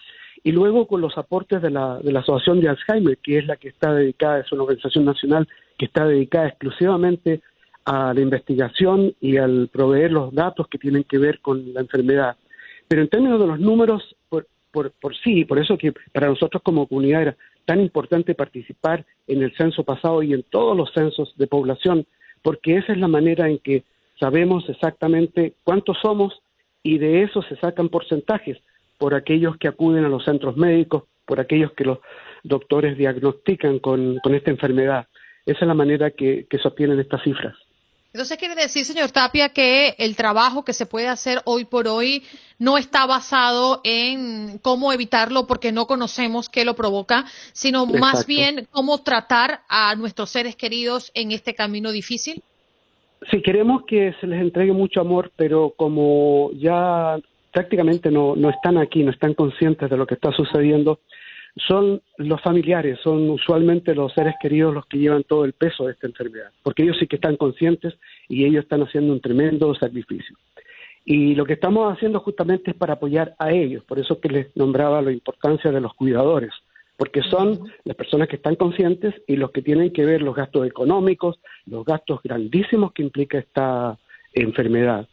[0.44, 3.56] y luego con los aportes de la, de la Asociación de Alzheimer, que es la
[3.56, 7.42] que está dedicada, es una organización nacional que está dedicada exclusivamente
[7.86, 12.36] a la investigación y al proveer los datos que tienen que ver con la enfermedad.
[12.90, 16.62] Pero en términos de los números, por, por, por sí, por eso que para nosotros
[16.64, 21.34] como comunidad era tan importante participar en el censo pasado y en todos los censos
[21.38, 22.06] de población,
[22.42, 23.84] porque esa es la manera en que
[24.20, 26.42] sabemos exactamente cuántos somos
[26.84, 28.58] y de eso se sacan porcentajes
[28.98, 32.00] por aquellos que acuden a los centros médicos, por aquellos que los
[32.44, 35.08] doctores diagnostican con, esta enfermedad.
[35.46, 37.56] Esa es la manera que, que se obtienen estas cifras.
[38.14, 42.24] Entonces quiere decir, señor Tapia, que el trabajo que se puede hacer hoy por hoy
[42.60, 48.68] no está basado en cómo evitarlo porque no conocemos qué lo provoca, sino más bien
[48.72, 52.42] cómo tratar a nuestros seres queridos en este camino difícil.
[53.32, 57.18] Sí, queremos que se les entregue mucho amor, pero como ya
[57.52, 61.00] prácticamente no, no están aquí, no están conscientes de lo que está sucediendo,
[61.56, 65.94] son los familiares, son usualmente los seres queridos los que llevan todo el peso de
[65.94, 67.94] esta enfermedad, porque ellos sí que están conscientes
[68.28, 70.36] y ellos están haciendo un tremendo sacrificio.
[71.06, 74.56] Y lo que estamos haciendo justamente es para apoyar a ellos, por eso que les
[74.56, 76.52] nombraba la importancia de los cuidadores,
[76.98, 80.66] porque son las personas que están conscientes y los que tienen que ver los gastos
[80.66, 83.98] económicos, los gastos grandísimos que implica esta
[84.34, 85.08] enfermedad.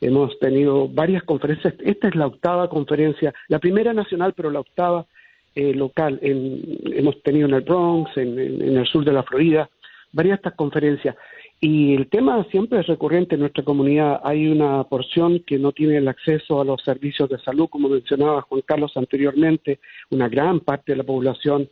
[0.00, 5.06] Hemos tenido varias conferencias, esta es la octava conferencia, la primera nacional, pero la octava
[5.54, 6.18] eh, local.
[6.22, 9.70] hemos tenido en el Bronx, en, el sur de la Florida,
[10.12, 11.16] varias de estas conferencias.
[11.60, 14.20] Y el tema siempre es recurrente en nuestra comunidad.
[14.24, 18.42] Hay una porción que no tiene el acceso a los servicios de salud, como mencionaba
[18.42, 21.68] Juan Carlos anteriormente, una gran parte de la población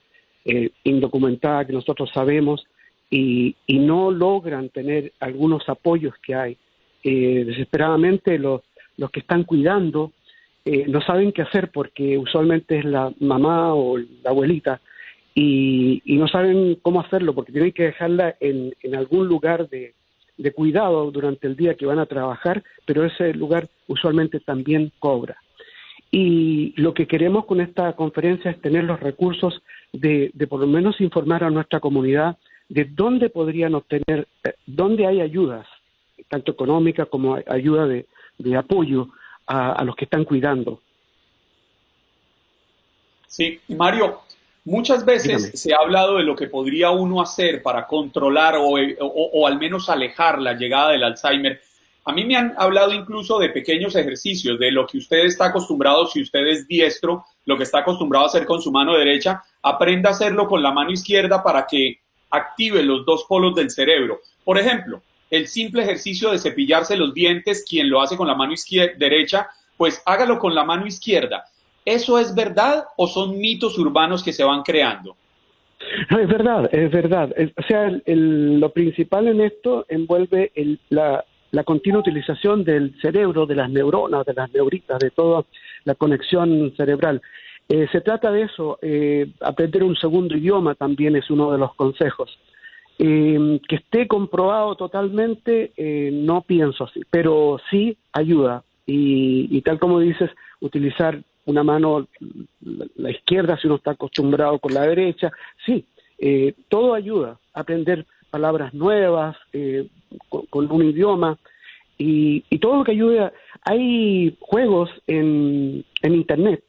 [0.46, 2.66] eh, indocumentada que nosotros sabemos
[3.10, 6.56] y, no logran tener algunos apoyos que hay.
[7.02, 8.62] Eh, desesperadamente los,
[8.96, 10.12] los que están cuidando
[10.64, 14.80] eh, no saben qué hacer porque usualmente es la mamá o la abuelita
[15.34, 19.94] y, no saben cómo hacerlo porque tienen que dejarla en, algún lugar de,
[20.54, 25.36] cuidado durante el día que van a trabajar, pero ese lugar usualmente también cobra.
[26.10, 31.00] Y lo que queremos con esta conferencia es tener los recursos de, por lo menos
[31.00, 32.36] informar a nuestra comunidad
[32.68, 35.66] de dónde podrían obtener, eh, dónde hay ayudas,
[36.28, 39.08] tanto económica como ayuda de apoyo
[39.46, 40.80] a, los que están cuidando.
[43.26, 44.20] Sí, Mario,
[44.64, 49.46] muchas veces se ha hablado de lo que podría uno hacer para controlar o, o,
[49.46, 51.60] al menos alejar la llegada del Alzheimer.
[52.06, 56.06] A mí me han hablado incluso de pequeños ejercicios, de lo que usted está acostumbrado,
[56.06, 60.10] si usted es diestro, lo que está acostumbrado a hacer con su mano derecha, aprenda
[60.10, 62.00] a hacerlo con la mano izquierda para que
[62.30, 64.20] active los dos polos del cerebro.
[64.44, 68.52] Por ejemplo, el simple ejercicio de cepillarse los dientes, quien lo hace con la mano
[68.52, 71.44] izquierda, derecha, pues hágalo con la mano izquierda.
[71.84, 75.16] ¿Eso es verdad o son mitos urbanos que se van creando?
[76.10, 77.30] Es verdad, es verdad.
[77.56, 80.50] o sea, lo principal en esto envuelve
[80.88, 85.44] la continua utilización del cerebro, de las neuronas, de las neuritas, de toda
[85.84, 87.20] la conexión cerebral.
[87.68, 91.74] Eh, se trata de eso, eh, aprender un segundo idioma también es uno de los
[91.74, 92.38] consejos.
[92.98, 95.72] Eh, que esté comprobado totalmente,
[96.12, 98.62] no pienso así, pero sí ayuda.
[98.86, 102.08] Y, tal como dices, utilizar una mano,
[102.96, 105.30] la, izquierda si uno está acostumbrado con la derecha,
[105.64, 105.84] sí,
[106.68, 107.38] todo ayuda.
[107.52, 109.36] Aprender palabras nuevas,
[110.28, 111.38] con, un idioma,
[111.98, 113.32] y, todo lo que ayuda.
[113.62, 116.62] Hay juegos en, en Internet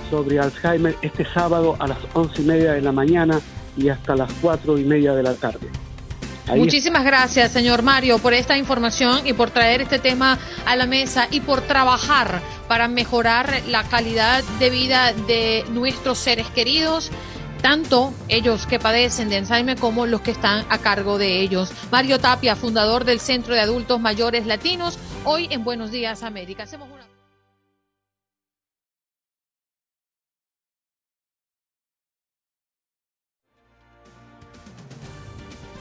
[0.10, 3.40] sobre Alzheimer este sábado a las once y media de la mañana
[3.78, 5.68] y hasta las cuatro y media de la tarde.
[6.48, 11.28] Muchísimas gracias, señor Mario, por esta información y por traer este tema a la mesa
[11.32, 17.12] y por trabajar para mejorar la calidad de vida de nuestros seres queridos
[17.62, 21.72] tanto ellos que padecen de Alzheimer como los que están a cargo de ellos.
[21.92, 26.66] Mario Tapia, fundador del Centro de Adultos Mayores Latinos, hoy en Buenos Días América.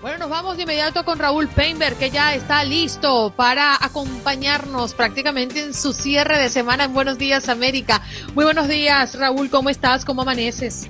[0.01, 5.63] Bueno, nos vamos de inmediato con Raúl Peinberg, que ya está listo para acompañarnos prácticamente
[5.63, 8.01] en su cierre de semana en Buenos Días América.
[8.35, 10.07] Muy buenos días, Raúl, ¿cómo estás?
[10.07, 10.89] ¿Cómo amaneces?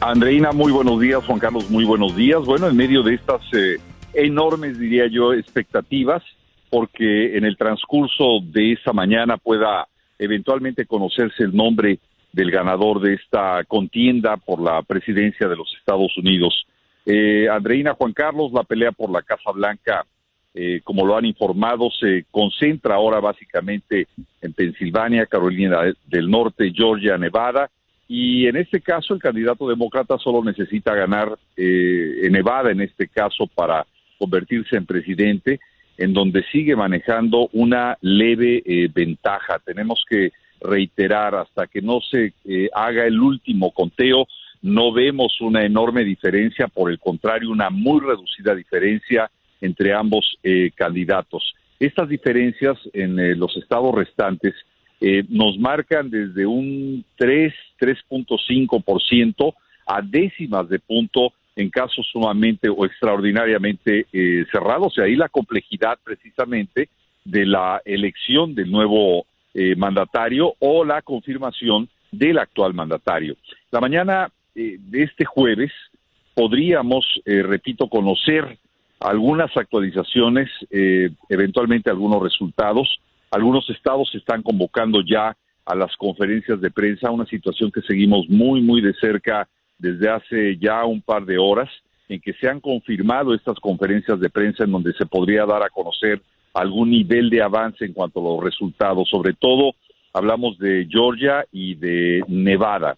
[0.00, 1.24] Andreina, muy buenos días.
[1.24, 2.44] Juan Carlos, muy buenos días.
[2.44, 3.78] Bueno, en medio de estas eh,
[4.12, 6.22] enormes, diría yo, expectativas,
[6.68, 12.00] porque en el transcurso de esa mañana pueda eventualmente conocerse el nombre
[12.32, 16.66] del ganador de esta contienda por la presidencia de los Estados Unidos.
[17.06, 20.04] Eh, Andreina, Juan Carlos, la pelea por la Casa Blanca,
[20.52, 24.08] eh, como lo han informado, se concentra ahora básicamente
[24.42, 27.70] en Pensilvania, Carolina del Norte, Georgia, Nevada
[28.08, 33.08] y en este caso, el candidato demócrata solo necesita ganar eh, en Nevada, en este
[33.08, 33.84] caso, para
[34.18, 35.60] convertirse en presidente,
[35.98, 39.58] en donde sigue manejando una leve eh, ventaja.
[39.64, 44.26] Tenemos que reiterar, hasta que no se eh, haga el último conteo,
[44.62, 50.38] no vemos una enorme diferencia, por el contrario, una muy reducida diferencia entre ambos
[50.74, 51.54] candidatos.
[51.78, 54.54] Estas diferencias en los estados restantes
[55.00, 59.54] eh, nos marcan desde un 3, 3.5%
[59.86, 64.94] a décimas de punto en casos sumamente o extraordinariamente eh, cerrados.
[64.96, 66.88] Y ahí la complejidad precisamente
[67.24, 73.36] de la elección del nuevo eh, mandatario o la confirmación del actual mandatario.
[73.70, 75.70] La mañana de este jueves
[76.34, 78.58] podríamos, repito, conocer
[79.00, 80.48] algunas actualizaciones,
[81.28, 82.88] eventualmente algunos resultados
[83.30, 88.60] algunos estados están convocando ya a las conferencias de prensa, una situación que seguimos muy,
[88.60, 89.48] muy de cerca
[89.78, 91.68] desde hace ya un par de horas,
[92.08, 95.70] en que se han confirmado estas conferencias de prensa en donde se podría dar a
[95.70, 96.22] conocer
[96.54, 99.08] algún nivel de avance en cuanto a los resultados.
[99.10, 99.74] Sobre todo,
[100.12, 102.96] hablamos de Georgia y de Nevada.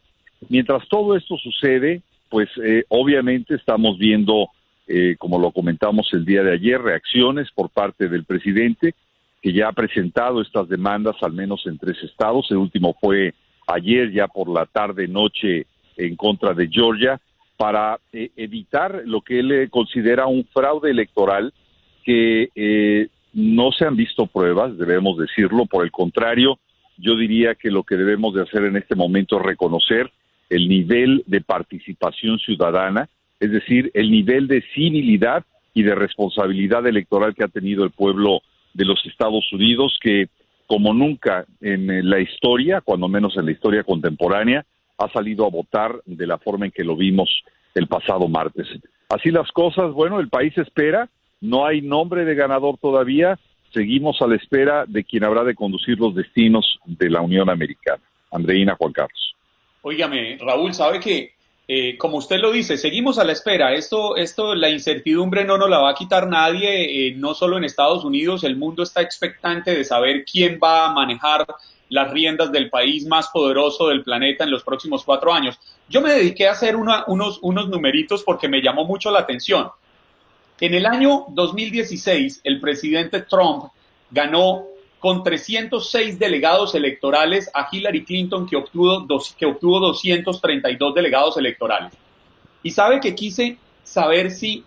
[0.49, 4.49] Mientras todo esto sucede, pues eh, obviamente estamos viendo,
[4.86, 8.95] eh, como lo comentamos el día de ayer, reacciones por parte del presidente
[9.43, 12.51] que ya ha presentado estas demandas al menos en tres estados.
[12.51, 13.34] El último fue
[13.66, 15.66] ayer ya por la tarde noche
[15.97, 17.20] en contra de Georgia
[17.57, 21.53] para eh, evitar lo que él eh, considera un fraude electoral
[22.05, 26.59] que eh, no se han visto pruebas, debemos decirlo, por el contrario,
[26.97, 30.11] yo diría que lo que debemos de hacer en este momento es reconocer
[30.51, 33.09] el nivel de participación ciudadana,
[33.40, 35.44] es decir, el nivel de civilidad
[35.74, 38.40] y de responsabilidad electoral que ha tenido el pueblo
[38.74, 40.28] de los Estados Unidos, que
[40.66, 44.64] como nunca en la historia, cuando menos en la historia contemporánea,
[44.99, 47.30] ha salido a votar de la forma en que lo vimos
[47.74, 48.66] el pasado martes.
[49.09, 51.09] Así las cosas, bueno, el país espera,
[51.40, 53.38] no hay nombre de ganador todavía,
[53.72, 58.03] seguimos a la espera de quien habrá de conducir los destinos de la Unión Americana.
[58.30, 59.27] Andreina Juan Carlos.
[59.82, 61.34] Óigame, Raúl, sabe que,
[61.66, 63.74] eh, como usted lo dice, seguimos a la espera.
[63.74, 67.64] Esto, esto, la incertidumbre no nos la va a quitar nadie, eh, no solo en
[67.64, 71.46] Estados Unidos, el mundo está expectante de saber quién va a manejar
[71.90, 75.58] las riendas del país más poderoso del planeta en los próximos cuatro años.
[75.88, 79.70] Yo me dediqué a hacer unos, unos numeritos porque me llamó mucho la atención.
[80.60, 83.70] En el año 2016, el presidente Trump
[84.10, 84.66] ganó
[84.99, 91.92] con 306 delegados electorales a Hillary Clinton, que obtuvo, dos, que obtuvo 232 delegados electorales.
[92.62, 94.64] Y sabe que quise saber si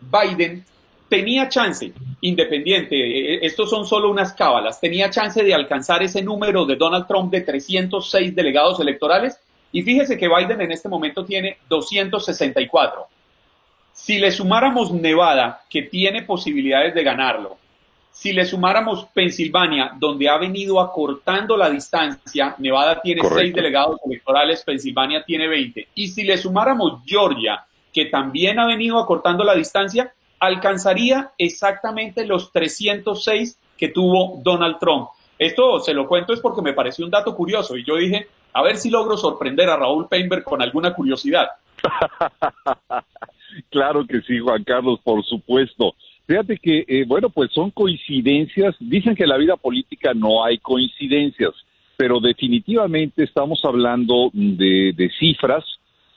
[0.00, 0.64] Biden
[1.08, 1.92] tenía chance,
[2.22, 6.76] independiente, e, e, estos son solo unas cábalas, tenía chance de alcanzar ese número de
[6.76, 9.38] Donald Trump de 306 delegados electorales.
[9.70, 13.06] Y fíjese que Biden en este momento tiene 264.
[13.92, 17.58] Si le sumáramos Nevada, que tiene posibilidades de ganarlo,
[18.14, 24.62] si le sumáramos Pensilvania, donde ha venido acortando la distancia, Nevada tiene seis delegados electorales,
[24.62, 25.88] Pensilvania tiene 20.
[25.96, 32.52] Y si le sumáramos Georgia, que también ha venido acortando la distancia, alcanzaría exactamente los
[32.52, 35.08] 306 que tuvo Donald Trump.
[35.36, 38.62] Esto se lo cuento es porque me pareció un dato curioso y yo dije, a
[38.62, 41.48] ver si logro sorprender a Raúl Peinberg con alguna curiosidad.
[43.70, 45.96] claro que sí, Juan Carlos, por supuesto.
[46.26, 48.74] Fíjate que, eh, bueno, pues son coincidencias.
[48.80, 51.52] Dicen que en la vida política no hay coincidencias,
[51.96, 55.64] pero definitivamente estamos hablando de, de cifras,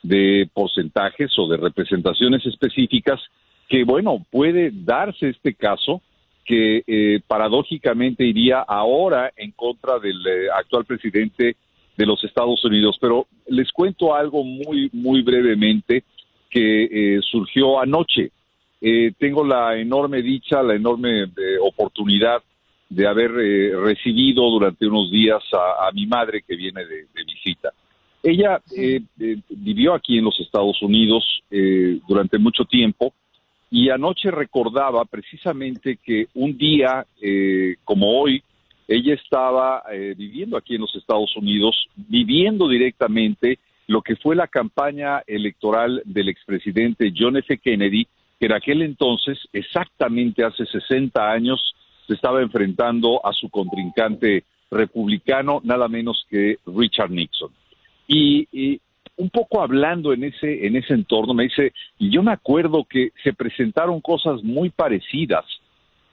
[0.02, 3.20] de porcentajes o de representaciones específicas
[3.68, 6.00] que, bueno, puede darse este caso
[6.46, 11.56] que eh, paradójicamente iría ahora en contra del eh, actual presidente
[11.98, 12.96] de los Estados Unidos.
[12.98, 16.04] Pero les cuento algo muy, muy brevemente
[16.48, 18.30] que surgió anoche.
[18.80, 22.42] Eh, tengo la enorme dicha, la enorme eh, oportunidad
[22.88, 27.70] de haber eh, recibido durante unos días a, mi madre que viene de, visita.
[28.22, 28.60] Ella
[29.48, 31.24] vivió aquí en los Estados Unidos
[32.08, 33.14] durante mucho tiempo
[33.70, 37.06] y anoche recordaba precisamente que un día
[37.84, 38.42] como hoy,
[38.88, 39.84] ella estaba
[40.16, 46.28] viviendo aquí en los Estados Unidos, viviendo directamente lo que fue la campaña electoral del
[46.28, 47.56] expresidente John F.
[47.58, 48.08] Kennedy
[48.38, 51.74] que en aquel entonces, exactamente hace 60 años,
[52.06, 57.50] se estaba enfrentando a su contrincante republicano, nada menos que Richard Nixon.
[58.06, 58.80] Y,
[59.16, 63.10] un poco hablando en ese, en ese entorno, me dice, y yo me acuerdo que
[63.24, 65.44] se presentaron cosas muy parecidas.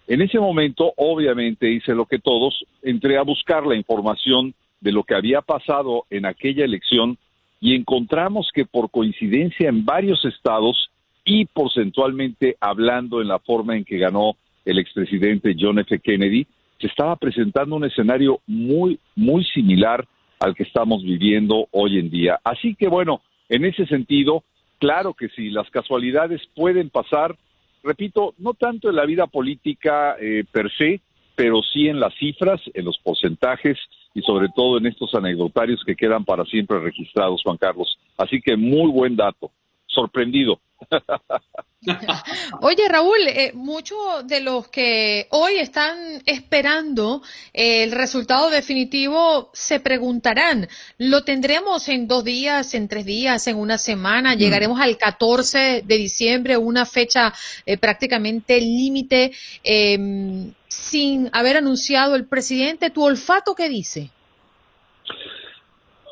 [0.07, 5.03] En ese momento, obviamente, hice lo que todos, entré a buscar la información de lo
[5.03, 7.19] que había pasado en aquella elección
[7.59, 10.89] y encontramos que por coincidencia en varios estados
[11.25, 15.99] y porcentualmente hablando en la forma en que ganó el expresidente John F.
[15.99, 16.45] Kennedy,
[16.79, 20.07] se estaba presentando un escenario muy, muy similar
[20.39, 22.39] al que estamos viviendo hoy en día.
[22.43, 24.43] Así que bueno, en ese sentido,
[24.79, 27.35] claro que sí, las casualidades pueden pasar,
[27.83, 31.01] repito, no tanto en la vida política eh, per se,
[31.35, 33.77] pero sí en las cifras, en los porcentajes
[34.13, 37.97] y sobre todo en estos anecdotarios que quedan para siempre registrados, Juan Carlos.
[38.17, 39.51] Así que muy buen dato
[39.95, 40.59] sorprendido.
[42.61, 47.21] Oye, Raúl, eh, muchos de los que hoy están esperando
[47.53, 50.67] el resultado definitivo se preguntarán,
[50.97, 54.35] ¿lo tendremos en dos días, en tres días, en una semana?
[54.35, 54.37] Mm.
[54.37, 57.33] ¿Llegaremos al 14 de diciembre, una fecha
[57.65, 59.31] eh, prácticamente límite,
[59.63, 62.89] em, sin haber anunciado el presidente?
[62.89, 64.09] ¿Tu olfato qué dice?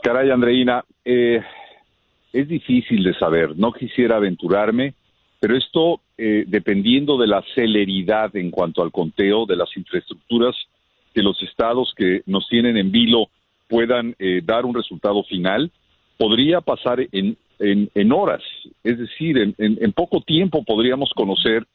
[0.03, 1.41] Caray, Andreina, eh,
[2.33, 4.95] es difícil de saber, no quisiera aventurarme,
[5.39, 10.55] pero esto, eh, dependiendo de la celeridad en cuanto al conteo de las infraestructuras
[11.13, 13.29] que los estados que nos tienen en vilo
[13.69, 15.69] puedan eh, dar un resultado final,
[16.17, 18.41] podría pasar en, en, horas,
[18.83, 21.65] es decir, en, en, poco tiempo podríamos conocer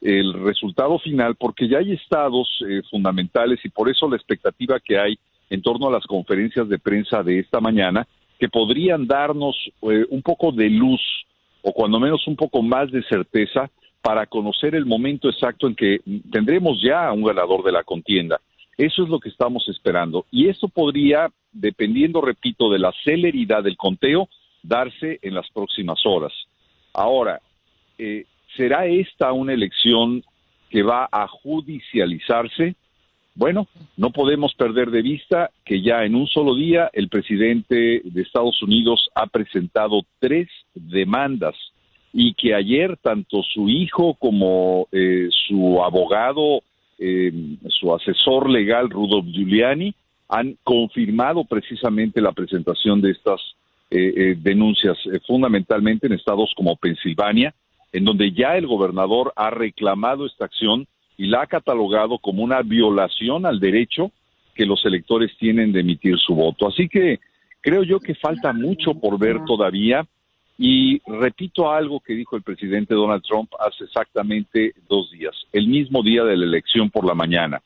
[0.00, 4.98] el resultado final, porque ya hay estados eh, fundamentales y por eso la expectativa que
[4.98, 5.18] hay
[5.50, 8.06] en torno a las conferencias de prensa de esta mañana
[8.38, 11.00] que podrían darnos eh, un poco de luz
[11.62, 13.70] o cuando menos un poco más de certeza
[14.02, 18.38] para conocer el momento exacto en que tendremos ya un ganador de la contienda.
[18.76, 20.26] Eso es lo que estamos esperando.
[20.30, 24.28] Y eso podría, dependiendo, repito, de la celeridad del conteo,
[24.62, 26.32] darse en las próximas horas.
[26.92, 27.40] Ahora,
[27.98, 28.26] eh,
[28.56, 30.22] ¿será esta una elección
[30.68, 32.74] que va a judicializarse?
[33.36, 33.66] Bueno,
[33.96, 38.62] no podemos perder de vista que ya en un solo día el presidente de Estados
[38.62, 41.56] Unidos ha presentado tres demandas
[42.12, 46.62] y que ayer tanto su hijo como eh, su abogado,
[47.00, 47.32] eh,
[47.70, 49.92] su asesor legal Rudolf Giuliani,
[50.28, 53.40] han confirmado precisamente la presentación de estas
[53.90, 57.52] eh, denuncias, fundamentalmente en estados como Pensilvania,
[57.92, 62.62] en donde ya el gobernador ha reclamado esta acción y la ha catalogado como una
[62.62, 64.10] violación al derecho
[64.54, 66.68] que los electores tienen de emitir su voto.
[66.68, 67.20] Así que
[67.60, 70.06] creo yo que falta mucho por ver todavía
[70.56, 76.02] y repito algo que dijo el presidente Donald Trump hace exactamente dos días, el mismo
[76.02, 77.60] día de la elección por la mañana.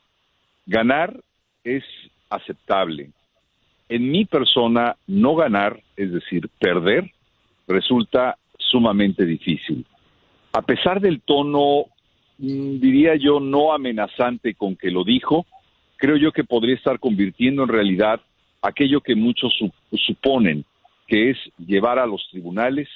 [0.65, 1.19] Ganar
[1.63, 1.83] es
[2.29, 3.11] aceptable.
[3.89, 7.11] En mi persona, no ganar, es decir, perder,
[7.67, 9.85] resulta sumamente difícil.
[10.53, 11.85] A pesar del tono
[12.39, 15.45] diría yo, no amenazante con que lo dijo,
[15.97, 18.21] creo yo que podría estar convirtiendo en realidad
[18.61, 19.53] aquello que muchos
[19.93, 20.65] suponen,
[21.07, 22.87] que es llevar a los tribunales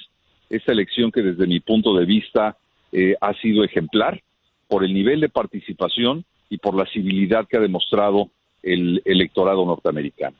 [0.48, 2.56] esta elección que desde mi punto de vista
[2.92, 4.22] eh, ha sido ejemplar
[4.68, 8.30] por el nivel de participación y por la civilidad que ha demostrado
[8.62, 10.36] el electorado norteamericano.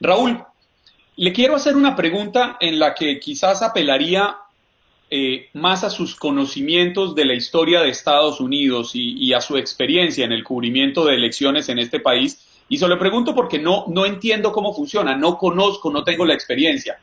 [0.00, 0.38] Raúl,
[1.16, 4.36] le quiero hacer una pregunta en la que quizás apelaría
[5.14, 10.24] eh, más a sus conocimientos de la historia de Estados Unidos y, a su experiencia
[10.24, 12.48] en el cubrimiento de elecciones en este país.
[12.70, 16.32] Y se lo pregunto porque no, no entiendo cómo funciona, no conozco, no tengo la
[16.32, 16.98] experiencia.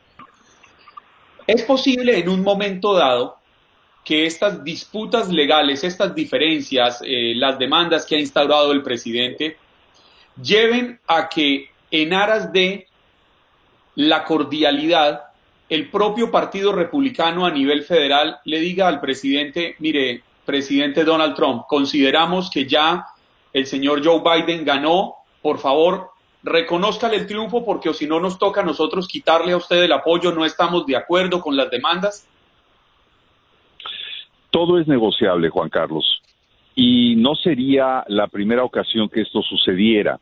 [1.46, 3.36] ¿Es posible en un momento dado
[4.04, 9.56] que estas disputas legales, estas diferencias, eh, las demandas que ha instaurado el presidente,
[10.42, 12.88] lleven a que en aras de
[13.94, 15.29] la cordialidad
[15.70, 21.62] el propio Partido Republicano a nivel federal le diga al presidente, mire, presidente Donald Trump,
[21.68, 23.06] consideramos que ya
[23.52, 26.10] el señor Joe Biden ganó, por favor,
[26.42, 29.92] reconózcale el triunfo porque o si no nos toca a nosotros quitarle a usted el
[29.92, 32.28] apoyo, no estamos de acuerdo con las demandas?
[34.50, 36.20] Todo es negociable, Juan Carlos,
[36.74, 40.18] y no sería la primera ocasión que esto sucediera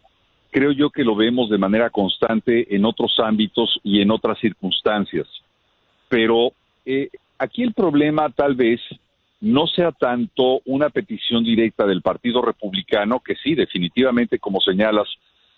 [0.50, 5.26] creo yo que lo vemos de manera constante en otros ámbitos y en otras circunstancias.
[6.08, 6.52] Pero
[6.86, 8.80] eh, aquí el problema tal vez
[9.40, 15.08] no sea tanto una petición directa del Partido Republicano, que sí, definitivamente, como señalas,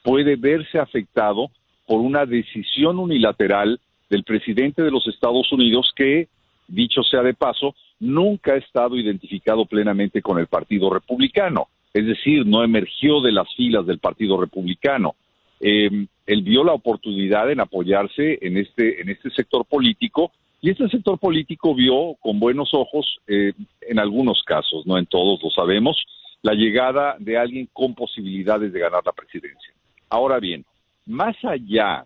[0.03, 1.51] puede verse afectado
[1.87, 3.81] por una decisión unilateral
[4.11, 6.29] del presidente de los Estados Unidos que,
[6.69, 12.47] dicho sea de paso, nunca ha estado identificado plenamente con el Partido Republicano es decir,
[12.47, 15.15] no emergió de las filas del Partido Republicano.
[15.61, 20.33] Em, él vio la oportunidad en apoyarse en este, en este sector político
[20.63, 25.43] y este sector político vio con buenos ojos, eh, en algunos casos, no en todos
[25.43, 26.05] lo sabemos,
[26.43, 29.73] la llegada de alguien con posibilidades de ganar la presidencia.
[30.09, 30.65] Ahora bien,
[31.07, 32.05] más allá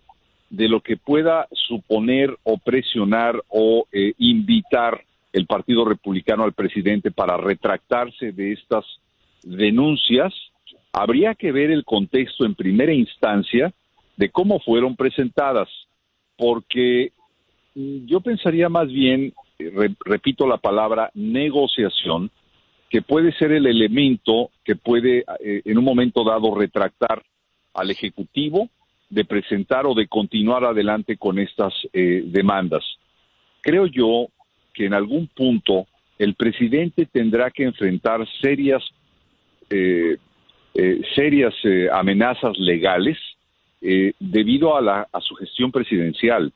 [0.51, 7.11] de lo que pueda suponer o presionar o eh, invitar el Partido Republicano al presidente
[7.11, 8.85] para retractarse de estas
[9.45, 10.32] denuncias,
[10.92, 13.72] habría que ver el contexto en primera instancia
[14.16, 15.68] de cómo fueron presentadas,
[16.36, 17.12] porque
[17.74, 19.32] yo pensaría más bien,
[20.05, 22.30] repito la palabra, negociación,
[22.88, 27.22] que puede ser el elemento que puede eh, en un momento dado retractar
[27.72, 28.68] al Ejecutivo
[29.11, 32.84] de presentar o de continuar adelante con estas eh, demandas.
[33.61, 34.28] Creo yo
[34.72, 35.86] que en algún punto
[36.18, 38.82] el presidente tendrá que enfrentar serias
[39.71, 40.17] eh,
[40.75, 43.19] eh, serias eh, amenazas legales
[44.19, 46.51] debido a, la, a su gestión presidencial.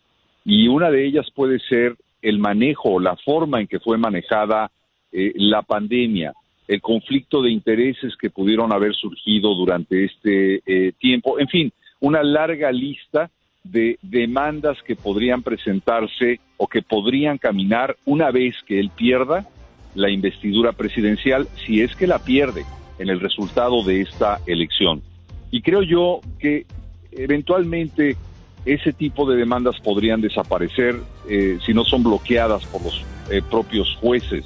[0.46, 4.70] Y una de ellas puede ser el manejo, la forma en que fue manejada
[5.12, 6.32] la pandemia,
[6.66, 10.62] el conflicto de intereses que pudieron haber surgido durante este
[10.98, 13.30] tiempo, en fin, una larga lista
[13.62, 19.46] de demandas que podrían presentarse o que podrían caminar una vez que él pierda
[19.94, 22.64] la investidura presidencial, si es que la pierde
[22.98, 25.02] en el resultado de esta elección.
[25.50, 26.66] Y creo yo que
[27.12, 28.16] eventualmente
[28.64, 33.96] ese tipo de demandas podrían desaparecer eh, si no son bloqueadas por los eh, propios
[34.00, 34.44] jueces,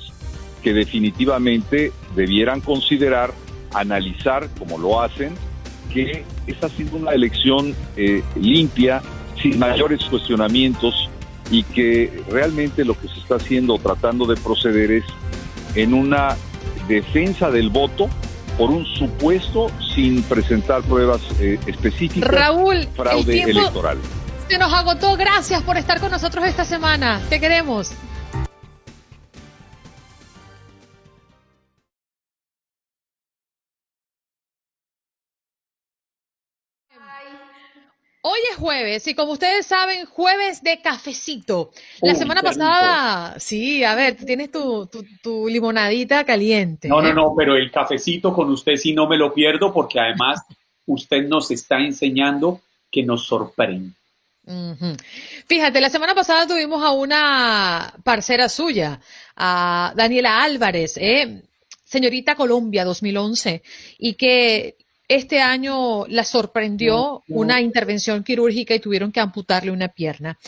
[0.62, 3.32] que definitivamente debieran considerar,
[3.74, 5.34] analizar, como lo hacen,
[5.92, 9.02] que esta ha sido una elección eh, limpia,
[9.40, 11.10] sin mayores cuestionamientos,
[11.50, 15.04] y que realmente lo que se está haciendo, tratando de proceder es
[15.74, 16.36] en una
[16.88, 18.08] defensa del voto
[18.56, 23.98] por un supuesto, sin presentar pruebas eh, específicas, Raúl, fraude electoral.
[24.48, 25.16] Se nos agotó.
[25.16, 27.20] Gracias por estar con nosotros esta semana.
[27.28, 27.92] Te queremos.
[38.62, 41.72] Jueves y como ustedes saben, jueves de cafecito.
[42.00, 44.88] La semana pasada, sí, a ver, tienes tu,
[45.20, 46.88] tu, limonadita caliente.
[46.88, 50.40] No, no, no, pero el cafecito con usted sí no me lo pierdo porque además
[50.86, 52.60] usted nos está enseñando
[52.90, 53.90] que nos sorprende.
[55.46, 59.00] Fíjate, la semana pasada tuvimos a una parcera suya,
[59.36, 61.42] a Daniela Álvarez, ¿eh?
[61.84, 63.62] señorita Colombia 2011,
[63.98, 64.76] y que
[65.14, 70.38] este año la sorprendió una intervención quirúrgica y tuvieron que amputarle una pierna.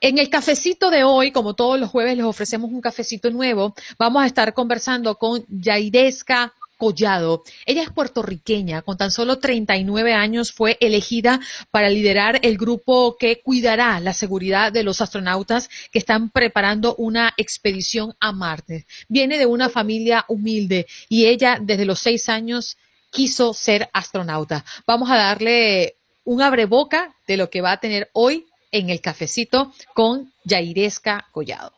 [0.00, 4.22] En el cafecito de hoy, como todos los jueves les ofrecemos un cafecito nuevo, vamos
[4.22, 7.42] a estar conversando con Yairesca Collado.
[7.64, 11.40] Ella es puertorriqueña, con tan solo 39 años fue elegida
[11.70, 17.32] para liderar el grupo que cuidará la seguridad de los astronautas que están preparando una
[17.36, 18.86] expedición a Marte.
[19.08, 22.76] Viene de una familia humilde y ella desde los seis años
[23.14, 24.64] quiso ser astronauta.
[24.86, 29.72] Vamos a darle un abreboca de lo que va a tener hoy en el cafecito
[29.94, 31.72] con Yairesca Collado.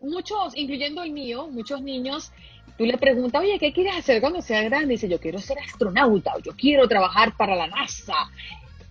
[0.00, 2.30] Muchos, incluyendo el mío, muchos niños,
[2.78, 4.94] tú le preguntas, oye, ¿qué quieres hacer cuando seas grande?
[4.94, 8.30] Y dice, yo quiero ser astronauta o yo quiero trabajar para la NASA.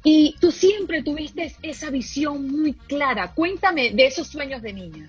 [0.04, 3.34] Y tú siempre tuviste esa visión muy clara.
[3.34, 5.08] Cuéntame de esos sueños de niña.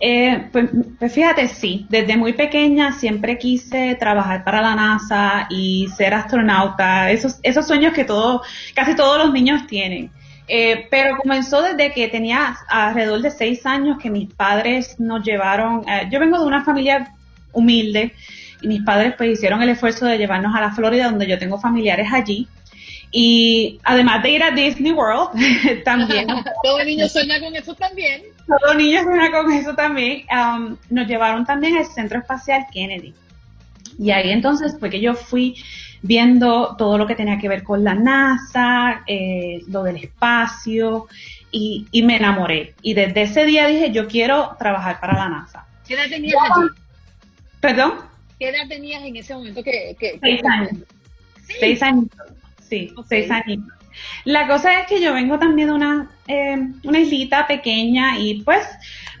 [0.00, 5.88] Eh, pues, pues, fíjate, sí, desde muy pequeña siempre quise trabajar para la NASA y
[5.96, 8.42] ser astronauta, esos, esos sueños que todo,
[8.74, 10.10] casi todos los niños tienen.
[10.46, 15.88] Eh, pero comenzó desde que tenía alrededor de seis años que mis padres nos llevaron,
[15.88, 17.12] eh, yo vengo de una familia
[17.52, 18.12] humilde
[18.60, 21.58] y mis padres pues hicieron el esfuerzo de llevarnos a la Florida donde yo tengo
[21.58, 22.46] familiares allí
[23.16, 25.30] y además de ir a Disney World,
[25.84, 26.26] también.
[26.64, 28.24] Todo niño sueña con eso también.
[28.48, 30.26] Todo niño sueña con eso también.
[30.32, 33.14] Um, nos llevaron también al Centro Espacial Kennedy.
[34.00, 35.54] Y ahí entonces fue que yo fui
[36.02, 41.06] viendo todo lo que tenía que ver con la NASA, eh, lo del espacio,
[41.52, 42.74] y, me enamoré.
[42.82, 45.68] Y desde ese día dije, yo quiero trabajar para la NASA.
[45.86, 46.66] ¿Qué edad tenías allí?
[47.60, 47.92] ¿Perdón?
[48.40, 49.62] ¿Qué edad tenías en ese momento?
[49.62, 50.72] Que, Seis años.
[51.60, 52.06] Seis años.
[52.68, 53.60] Sí, seis años.
[54.24, 58.66] La cosa es que yo vengo también de una, eh, una islita pequeña y pues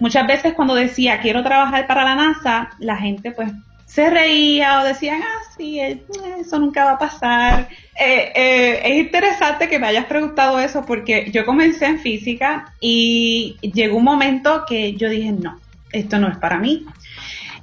[0.00, 3.52] muchas veces cuando decía quiero trabajar para la NASA, la gente pues
[3.86, 6.02] se reía o decían, ah, sí, eh,
[6.40, 7.68] eso nunca va a pasar.
[8.00, 13.98] Eh, es interesante que me hayas preguntado eso porque yo comencé en física y llegó
[13.98, 15.60] un momento que yo dije, no,
[15.92, 16.84] esto no es para mí.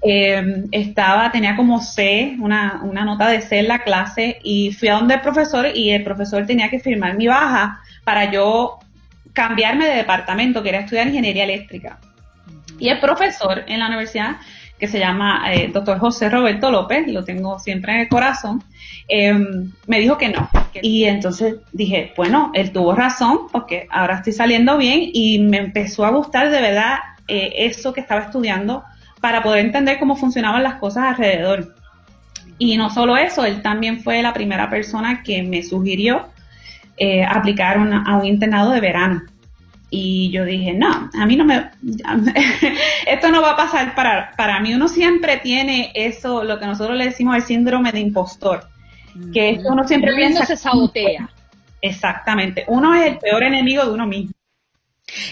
[0.04, 4.88] Eh, estaba, tenía como C, una, una nota de C en la clase y fui
[4.88, 8.80] a donde el profesor y el profesor tenía que firmar mi baja para yo
[9.34, 12.00] cambiarme de departamento, quería estudiar ingeniería eléctrica.
[12.80, 14.38] Y el profesor en la universidad,
[14.80, 18.64] que se llama eh, doctor José Roberto López, lo tengo siempre en el corazón,
[19.08, 20.50] em, me dijo que no.
[20.82, 26.06] Y entonces dije, bueno, él tuvo razón, porque ahora estoy saliendo bien y me empezó
[26.06, 26.96] a gustar de verdad
[27.28, 28.84] eh, eso que estaba estudiando
[29.22, 31.76] para poder entender cómo funcionaban las cosas alrededor.
[32.58, 36.28] Y no solo eso, él también fue la primera persona que me sugirió
[36.98, 39.22] eh, aplicar a un internado de verano.
[39.90, 41.70] Y yo dije, no, a mí no me,
[43.08, 44.74] esto no va a pasar para, para mí.
[44.74, 48.68] Uno siempre tiene eso, lo que nosotros le decimos el síndrome de impostor,
[49.34, 50.46] que es uno siempre piensa...
[50.46, 51.30] se sabotea.
[51.82, 54.32] Exactamente, uno es el peor enemigo de uno mismo.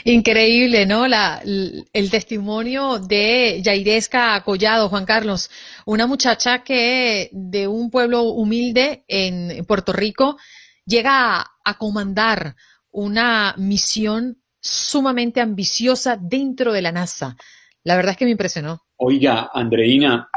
[0.03, 1.07] Increíble, ¿no?
[1.07, 5.49] La, el testimonio de Yairesca Collado, Juan Carlos,
[5.85, 10.37] una muchacha que de un pueblo humilde en Puerto Rico
[10.85, 12.55] llega a, comandar
[12.91, 17.35] una misión sumamente ambiciosa dentro de la NASA.
[17.83, 18.81] La verdad es que me impresionó.
[18.97, 20.29] Oiga, Andreina,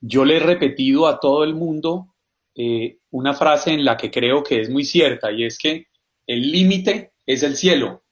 [0.00, 2.14] yo le he repetido a todo el mundo
[2.54, 5.86] eh, una frase en la que creo que es muy cierta y es que
[6.26, 8.03] el límite es el cielo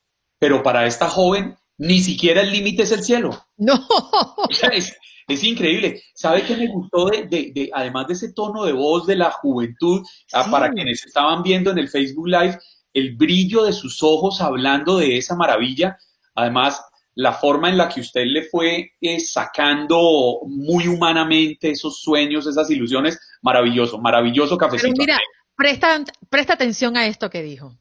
[0.42, 3.30] pero para esta joven ni siquiera el límite es el cielo.
[3.56, 3.74] No.
[5.28, 6.02] Es, increíble.
[6.14, 10.48] ¿Sabe qué me gustó de, además de ese tono de voz de la juventud, ah,
[10.50, 12.58] para quienes estaban viendo en el Facebook Live,
[12.92, 15.96] el brillo de sus ojos hablando de esa maravilla?
[16.34, 16.84] Además,
[17.14, 22.68] la forma en la que usted le fue eh, sacando muy humanamente esos sueños, esas
[22.68, 24.92] ilusiones, maravilloso, maravilloso cafecito.
[24.92, 25.20] Pero mira,
[25.56, 27.78] presta, presta atención a esto que dijo.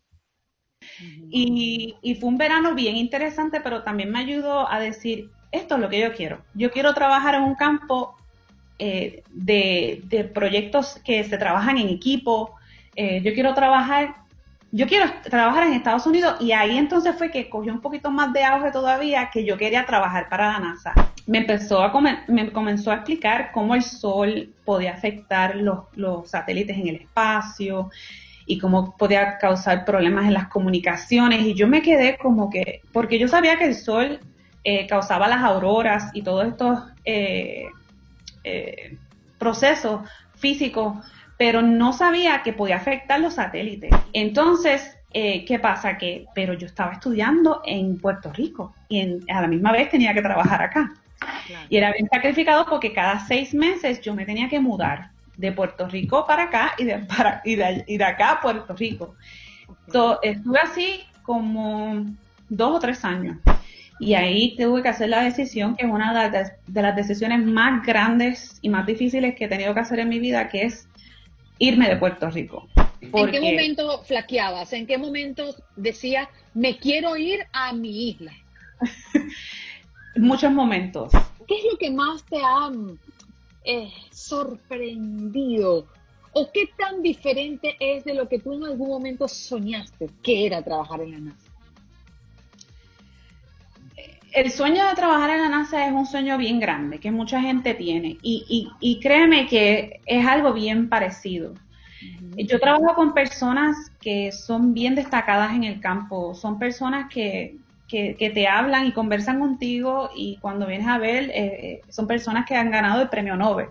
[1.31, 5.89] Y, fue un verano bien interesante, pero también me ayudó a decir, esto es lo
[5.89, 6.41] que yo quiero.
[6.53, 8.17] Yo quiero trabajar en un campo
[8.77, 12.55] eh, de, proyectos que se trabajan en equipo.
[12.95, 14.15] Eh, yo quiero trabajar,
[14.71, 18.33] yo quiero trabajar en Estados Unidos y ahí entonces fue que cogió un poquito más
[18.33, 20.93] de auge todavía que yo quería trabajar para la NASA.
[21.27, 21.93] Me empezó a
[22.27, 27.89] me comenzó a explicar cómo el sol podía afectar los satélites en el espacio
[28.45, 33.19] y cómo podía causar problemas en las comunicaciones y yo me quedé como que, porque
[33.19, 34.19] yo sabía que el sol
[34.63, 37.65] eh, causaba las auroras y todos estos eh,
[38.43, 38.97] eh,
[39.39, 40.01] procesos
[40.35, 40.97] físicos,
[41.37, 43.91] pero no sabía que podía afectar los satélites.
[44.13, 45.97] Entonces, ¿qué pasa?
[45.97, 50.21] Que, pero yo estaba estudiando en Puerto Rico y a la misma vez tenía que
[50.21, 50.93] trabajar acá.
[51.69, 55.11] Y era bien sacrificado porque cada seis meses yo me tenía que mudar
[55.41, 59.15] de Puerto Rico para acá y de, para, y de, acá a Puerto Rico.
[60.21, 62.05] estuve así como
[62.47, 63.37] dos o tres años.
[63.99, 68.57] Y ahí tuve que hacer la decisión, que es una de, las decisiones más grandes
[68.61, 70.87] y más difíciles que he tenido que hacer en mi vida, que es
[71.59, 72.67] irme de Puerto Rico.
[73.01, 74.73] ¿En qué momento flaqueabas?
[74.73, 78.33] ¿En qué momento decías, me quiero ir a mi isla?
[80.15, 81.11] Muchos momentos.
[81.47, 82.71] ¿Qué es lo que más te ha
[83.63, 85.87] eh, sorprendido?
[86.33, 90.61] ¿O qué tan diferente es de lo que tú en algún momento soñaste que era
[90.61, 91.51] trabajar en la NASA?
[94.33, 97.73] el sueño de trabajar en la NASA es un sueño bien grande, que mucha gente
[97.73, 98.17] tiene.
[98.21, 101.53] Y, créeme que es algo bien parecido.
[102.37, 107.57] Yo trabajo con personas que son bien destacadas en el campo, son personas que,
[107.91, 112.55] te hablan y conversan contigo y cuando vienes a ver, eh, eh, son personas que
[112.55, 113.67] han ganado el premio Nobel.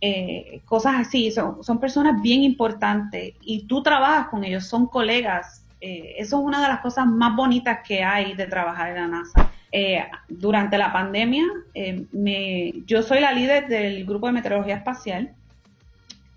[0.00, 5.64] Eh, cosas así, son, son personas bien importantes y tú trabajas con ellos, son colegas.
[5.80, 9.46] eso es una de las cosas más bonitas que hay de trabajar en la NASA.
[9.72, 15.34] Eh, durante la pandemia, eh, me, yo soy la líder del grupo de meteorología espacial,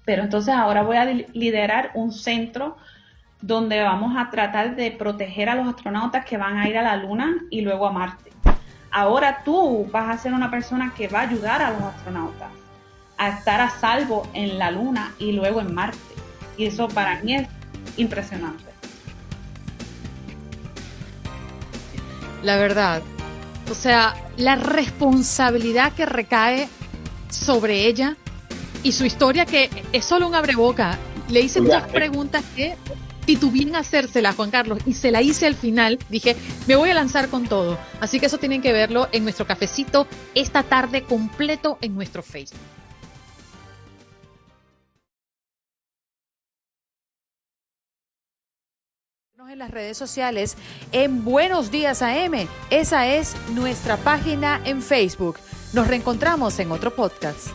[0.03, 2.75] pero entonces ahora voy a liderar un centro
[3.41, 6.97] donde vamos a tratar de proteger a los astronautas que van a ir a la
[6.97, 8.31] Luna y luego a Marte.
[8.91, 12.49] Ahora tú vas a ser una persona que va a ayudar a los astronautas
[13.17, 15.99] a estar a salvo en la Luna y luego en Marte.
[16.57, 17.47] Y eso para mí es
[17.97, 18.63] impresionante.
[22.43, 23.01] La verdad,
[23.69, 26.69] o sea, la responsabilidad que recae
[27.29, 28.15] sobre ella
[28.83, 30.97] y su historia que es solo un abreboca.
[31.27, 32.75] Le hice muchas preguntas que
[33.29, 35.99] titubeé hacérselas, Juan Carlos, y se la hice al final.
[36.09, 37.77] Dije, me voy a lanzar con todo.
[37.99, 42.59] Así que eso tienen que verlo en nuestro cafecito esta tarde completo en nuestro Facebook.
[49.49, 50.57] en las redes sociales
[50.91, 52.47] en Buenos Días AM.
[52.69, 55.39] Esa es nuestra página en Facebook.
[55.73, 57.47] Nos reencontramos en otro podcast.